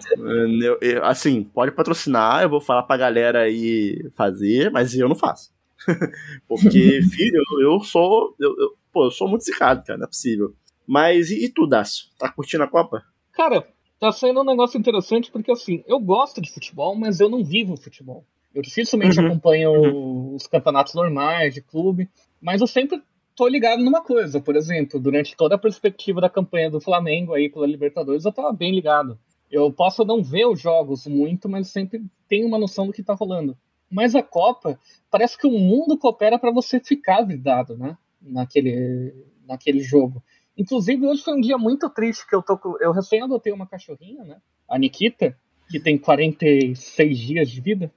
[0.63, 5.17] Eu, eu, assim, pode patrocinar, eu vou falar pra galera aí fazer, mas eu não
[5.17, 5.53] faço.
[6.49, 8.35] Porque, filho, eu, eu sou.
[8.39, 10.55] Eu, eu, pô, eu sou muito zicado, cara, não é possível.
[10.87, 12.07] Mas e, e tu, Dácio?
[12.19, 13.03] Tá curtindo a Copa?
[13.33, 13.67] Cara,
[13.99, 17.77] tá saindo um negócio interessante porque assim, eu gosto de futebol, mas eu não vivo
[17.77, 18.25] futebol.
[18.55, 19.27] Eu dificilmente uhum.
[19.27, 20.35] acompanho uhum.
[20.35, 22.09] os campeonatos normais de clube,
[22.41, 23.03] mas eu sempre
[23.35, 27.49] tô ligado numa coisa, por exemplo, durante toda a perspectiva da campanha do Flamengo aí
[27.49, 29.19] pela Libertadores, eu tava bem ligado.
[29.51, 33.15] Eu posso não ver os jogos muito, mas sempre tenho uma noção do que tá
[33.15, 33.57] rolando.
[33.91, 34.79] Mas a Copa,
[35.11, 37.97] parece que o mundo coopera para você ficar vidado, né?
[38.21, 39.15] Naquele,
[39.47, 40.23] naquele jogo.
[40.57, 44.25] Inclusive, hoje foi um dia muito triste que eu tô Eu recém adotei uma cachorrinha,
[44.25, 44.39] né?
[44.69, 45.37] A Nikita,
[45.69, 47.93] que tem 46 dias de vida.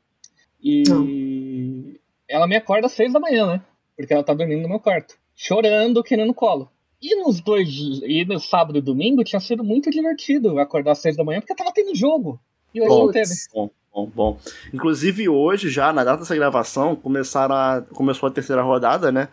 [0.62, 1.96] E Não.
[2.28, 3.66] ela me acorda às 6 da manhã, né?
[3.96, 5.18] Porque ela tá dormindo no meu quarto.
[5.40, 6.72] Chorando, querendo colo.
[7.00, 10.98] E nos dois dias, e no sábado e domingo tinha sido muito divertido acordar às
[10.98, 12.42] 6 da manhã, porque tava tendo jogo.
[12.74, 13.30] E hoje não teve.
[13.54, 14.40] Bom, bom, bom.
[14.74, 19.30] Inclusive hoje, já, na data dessa gravação, começaram a, começou a terceira rodada, né?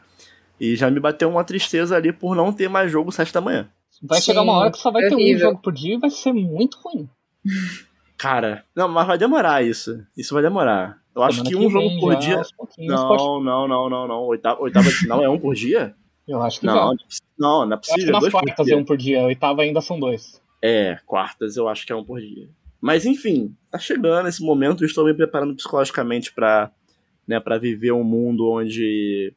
[0.61, 3.66] E já me bateu uma tristeza ali por não ter mais jogo 7 da manhã.
[4.02, 6.11] Vai Sim, chegar uma hora que só vai ter um jogo por dia e vai
[6.11, 7.09] ser muito ruim.
[8.18, 10.05] Cara, não, mas vai demorar isso.
[10.14, 11.02] Isso vai demorar.
[11.15, 12.43] Eu acho que, que um jogo por dia.
[12.79, 14.23] Não, não, não, não, não.
[14.25, 15.95] Oitava, oitava de final é um por dia?
[16.27, 16.97] Eu acho que não.
[17.39, 18.09] Não, não é possível.
[18.09, 19.23] Eu acho que nas quartas é um por dia.
[19.23, 20.43] Oitava ainda são dois.
[20.62, 22.49] É, quartas eu acho que é um por dia.
[22.81, 24.83] Mas enfim, tá chegando esse momento.
[24.83, 26.73] Eu estou me preparando psicologicamente para
[27.27, 29.35] né, pra viver um mundo onde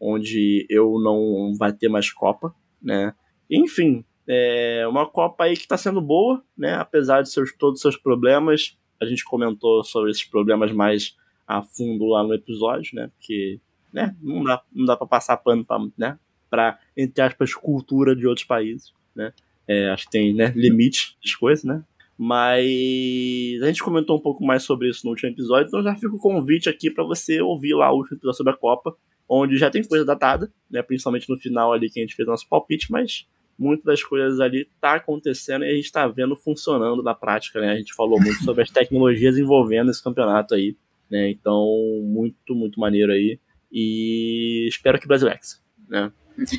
[0.00, 3.12] onde eu não vai ter mais Copa, né?
[3.50, 6.74] Enfim, é uma Copa aí que está sendo boa, né?
[6.74, 8.77] Apesar de seus, todos os seus problemas.
[9.00, 13.10] A gente comentou sobre esses problemas mais a fundo lá no episódio, né?
[13.16, 13.60] Porque
[13.92, 16.18] né, não dá, não dá para passar pano para, né?
[16.50, 19.32] Para, entre aspas, cultura de outros países, né?
[19.66, 21.82] É, acho que tem né, limite das coisas, né?
[22.16, 26.16] Mas a gente comentou um pouco mais sobre isso no último episódio, então já fica
[26.16, 28.96] o convite aqui para você ouvir lá o último episódio sobre a Copa,
[29.28, 30.82] onde já tem coisa datada, né?
[30.82, 33.26] Principalmente no final ali que a gente fez nosso palpite, mas
[33.58, 37.72] muitas das coisas ali tá acontecendo e a gente tá vendo funcionando na prática, né?
[37.72, 40.76] A gente falou muito sobre as tecnologias envolvendo esse campeonato aí,
[41.10, 41.30] né?
[41.30, 41.66] Então,
[42.04, 43.38] muito, muito maneiro aí.
[43.70, 46.12] E espero que o Brasil ex, né?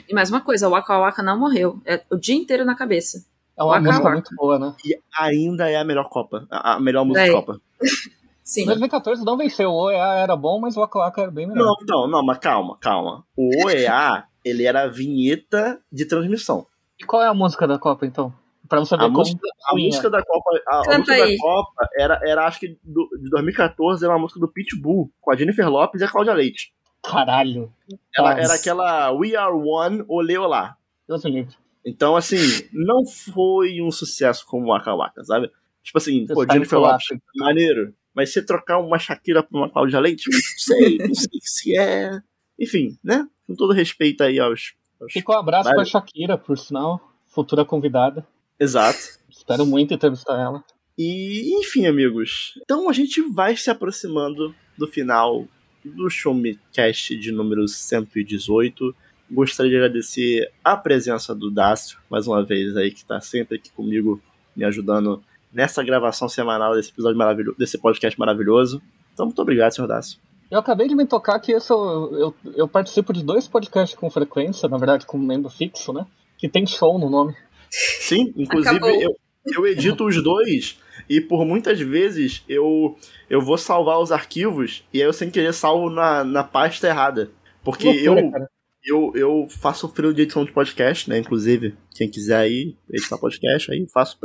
[0.08, 1.82] E mais uma coisa, o Waka Waka não morreu.
[1.86, 3.26] É o dia inteiro na cabeça.
[3.58, 4.14] É uma Waka música Waka.
[4.14, 4.76] muito boa, né?
[4.86, 6.46] E ainda é a melhor Copa.
[6.52, 7.32] A melhor música é.
[7.32, 7.62] Copa.
[8.44, 8.66] Sim.
[8.66, 9.70] 2014 não venceu.
[9.70, 11.66] O OEA era bom, mas o Waka Waka era bem melhor.
[11.66, 13.24] Não, não, não, mas calma, calma.
[13.38, 16.66] O OEA, ele era a vinheta de transmissão.
[17.00, 18.34] E qual é a música da Copa, então?
[18.68, 19.20] Pra você ver a como.
[19.20, 23.10] Música, a música da Copa, a, a música da Copa era, era, acho que do,
[23.22, 26.74] de 2014, era uma música do Pitbull, com a Jennifer Lopes e a Cláudia Leite.
[27.04, 27.74] Caralho.
[28.16, 30.78] Ela, era aquela We Are One, olê olá.
[31.08, 31.56] Deus livre.
[31.86, 32.38] Então, assim,
[32.72, 35.50] não foi um sucesso como o Waka Waka, sabe?
[35.82, 37.94] Tipo assim, você pô, Jennifer Lopes, maneiro.
[38.14, 42.20] Mas se trocar uma Shakira por uma Cláudia Leite, não sei, não sei se é.
[42.60, 43.26] Enfim, né?
[43.48, 44.76] Com todo respeito aí aos.
[45.10, 48.26] Fica um abraço pra Shakira, por sinal, futura convidada.
[48.60, 49.00] Exato.
[49.30, 50.64] Espero muito entrevistar ela.
[50.98, 52.60] E, enfim, amigos.
[52.62, 55.48] Então a gente vai se aproximando do final
[55.84, 58.94] do Showmecast de número 118.
[59.32, 63.72] Gostaria de agradecer a presença do Dácio, mais uma vez aí, que está sempre aqui
[63.72, 64.22] comigo,
[64.56, 65.24] me ajudando
[65.54, 68.82] nessa gravação semanal desse episódio maravilhoso, desse podcast maravilhoso.
[69.14, 70.20] Então, muito obrigado, senhor Dácio.
[70.50, 74.68] Eu acabei de me tocar que eu, eu, eu, participo de dois podcasts com frequência,
[74.68, 76.06] na verdade, como membro fixo, né?
[76.38, 77.36] Que tem show no nome.
[77.70, 82.98] Sim, inclusive eu, eu edito os dois e por muitas vezes eu,
[83.30, 87.30] eu vou salvar os arquivos e aí eu sem querer salvo na, na pasta errada.
[87.64, 88.50] Porque Loucura,
[88.84, 91.20] eu, eu, eu faço frio de edição de podcast, né?
[91.20, 94.18] Inclusive, quem quiser aí editar podcast, aí faço,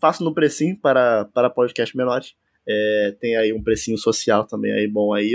[0.00, 2.34] faço no precinho para, para podcast menores.
[2.68, 5.32] É, tem aí um precinho social também aí bom aí,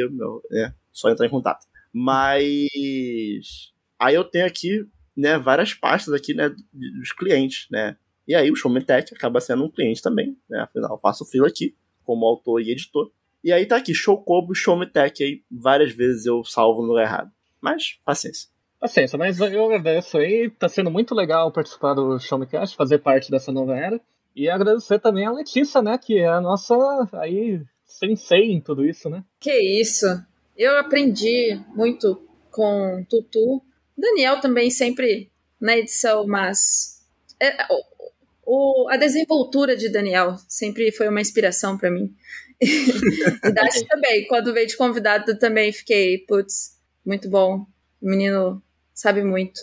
[0.49, 0.73] né?
[0.91, 1.65] Só entrar em contato.
[1.93, 7.97] Mas aí eu tenho aqui, né, várias pastas aqui, né, dos clientes, né?
[8.27, 10.59] E aí o Showmetech acaba sendo um cliente também, né?
[10.59, 13.11] Afinal, eu faço frio aqui como autor e editor.
[13.43, 17.31] E aí tá aqui, Showcobo, Showmetech, aí várias vezes eu salvo no errado.
[17.61, 18.49] Mas, paciência.
[18.79, 23.51] Paciência, mas eu agradeço aí, tá sendo muito legal participar do Showmecast, fazer parte dessa
[23.51, 23.99] nova era.
[24.37, 26.75] E agradecer também a Letícia, né, que é a nossa
[27.13, 29.23] aí sensei em tudo isso, né?
[29.39, 30.05] Que isso.
[30.55, 33.63] Eu aprendi muito com Tutu.
[33.97, 37.03] Daniel também sempre na edição, mas
[37.41, 37.65] é,
[38.45, 42.13] o, a desenvoltura de Daniel sempre foi uma inspiração para mim.
[42.61, 47.65] e Dash também, quando veio de convidado também fiquei, putz, muito bom.
[47.99, 48.61] O menino
[48.93, 49.59] sabe muito.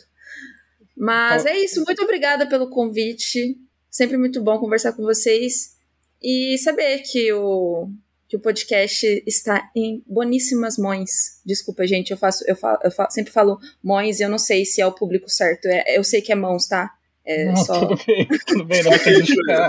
[0.96, 3.56] Mas é isso, muito obrigada pelo convite.
[3.94, 5.76] Sempre muito bom conversar com vocês
[6.20, 7.88] e saber que o,
[8.28, 11.40] que o podcast está em boníssimas mãos.
[11.46, 14.64] Desculpa, gente, eu faço, eu, falo, eu falo, sempre falo mães e eu não sei
[14.64, 15.66] se é o público certo.
[15.66, 16.90] É, eu sei que é mãos, tá?
[17.24, 17.86] É não, só...
[17.86, 19.68] Tudo bem, tudo bem, não a gente explica,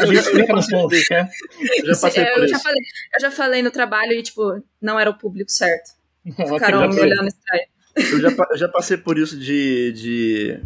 [0.00, 1.30] a gente no post, né?
[1.78, 2.82] Eu já, é, eu, já falei,
[3.14, 5.92] eu já falei no trabalho e, tipo, não era o público certo.
[6.26, 7.68] Ficaram me olhando estranho.
[7.94, 10.60] Eu já, eu já passei por isso de, de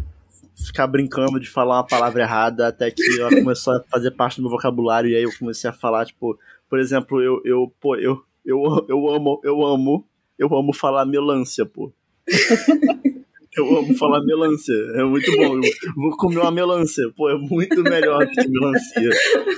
[0.65, 4.43] ficar brincando de falar uma palavra errada até que ela começou a fazer parte do
[4.43, 6.37] meu vocabulário e aí eu comecei a falar, tipo,
[6.69, 10.07] por exemplo, eu, eu, pô, eu, eu, eu amo, eu amo,
[10.37, 11.91] eu amo falar melancia, pô.
[13.57, 15.55] Eu amo falar melancia, é muito bom.
[15.55, 19.09] Eu vou comer uma melancia, pô, é muito melhor do que melancia.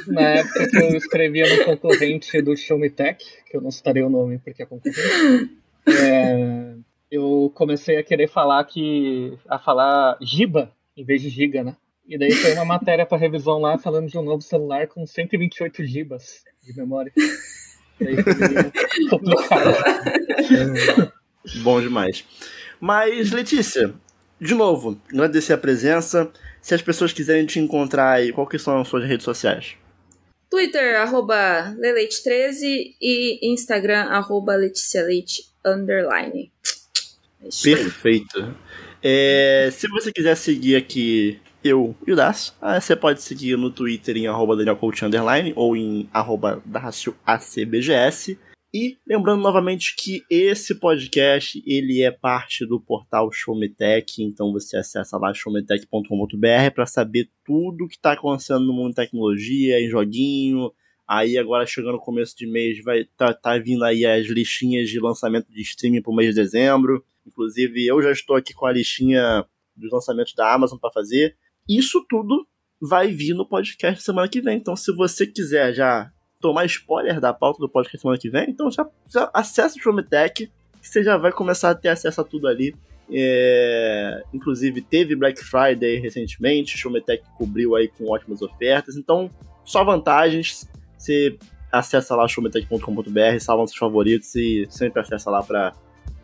[0.07, 4.01] Na época que eu escrevia no concorrente do Show Me Tech, que eu não citarei
[4.01, 5.51] o nome porque é concorrente,
[5.87, 6.73] é,
[7.11, 9.37] eu comecei a querer falar que.
[9.47, 11.75] a falar giba em vez de giga, né?
[12.07, 15.85] E daí foi uma matéria para revisão lá falando de um novo celular com 128
[15.85, 17.11] gibas de memória.
[17.99, 18.33] Daí foi
[19.09, 19.73] complicado.
[21.63, 22.25] Bom demais.
[22.79, 23.93] Mas, Letícia,
[24.39, 26.31] de novo, agradecer a presença.
[26.61, 29.75] Se as pessoas quiserem te encontrar aí, qual que são as suas redes sociais?
[30.49, 36.51] Twitter, arroba Leleite13 e Instagram, arroba LeticiaLeite, underline.
[37.41, 38.55] É Perfeito.
[39.03, 43.71] É, se você quiser seguir aqui eu e o Dacio, ah, você pode seguir no
[43.71, 44.55] Twitter em arroba
[45.55, 46.61] ou em arroba.
[48.73, 55.17] E lembrando novamente que esse podcast ele é parte do portal Showmetech, então você acessa
[55.17, 60.71] lá showmetech.com.br para saber tudo que está acontecendo no mundo de tecnologia, em joguinho.
[61.05, 65.01] Aí agora chegando no começo de mês vai tá, tá vindo aí as listinhas de
[65.01, 67.03] lançamento de streaming para o mês de dezembro.
[67.25, 69.45] Inclusive eu já estou aqui com a listinha
[69.75, 71.35] dos lançamentos da Amazon para fazer.
[71.67, 72.47] Isso tudo
[72.81, 74.57] vai vir no podcast semana que vem.
[74.57, 78.69] Então se você quiser já tomar spoiler da pauta do podcast semana que vem, então
[78.71, 80.47] já, já acessa o Showmetech,
[80.81, 82.75] que você já vai começar a ter acesso a tudo ali.
[83.13, 89.29] É, inclusive teve Black Friday recentemente, Showmetech cobriu aí com ótimas ofertas, então
[89.63, 90.67] só vantagens.
[90.97, 91.37] Você
[91.71, 95.73] acessa lá showmetech.com.br, salva os favoritos e sempre acessa lá para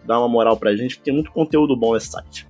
[0.08, 2.48] dar uma moral pra gente, porque tem muito conteúdo bom nesse site.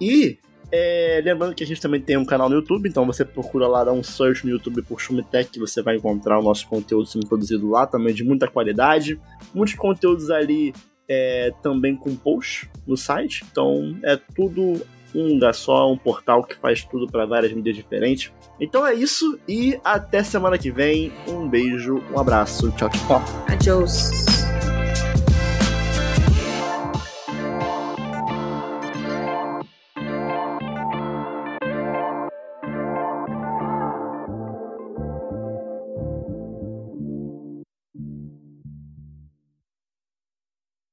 [0.00, 0.38] E
[0.70, 3.84] é, lembrando que a gente também tem um canal no YouTube, então você procura lá,
[3.84, 7.26] dá um search no YouTube por Shumitech, que você vai encontrar o nosso conteúdo sendo
[7.26, 9.18] produzido lá, também de muita qualidade.
[9.54, 10.74] Muitos conteúdos ali
[11.08, 14.80] é, também com post no site, então é tudo
[15.14, 18.30] um lugar só, um portal que faz tudo para várias mídias diferentes.
[18.60, 21.10] Então é isso e até semana que vem.
[21.26, 23.22] Um beijo, um abraço, tchau, tchau.
[23.46, 24.10] Adiós.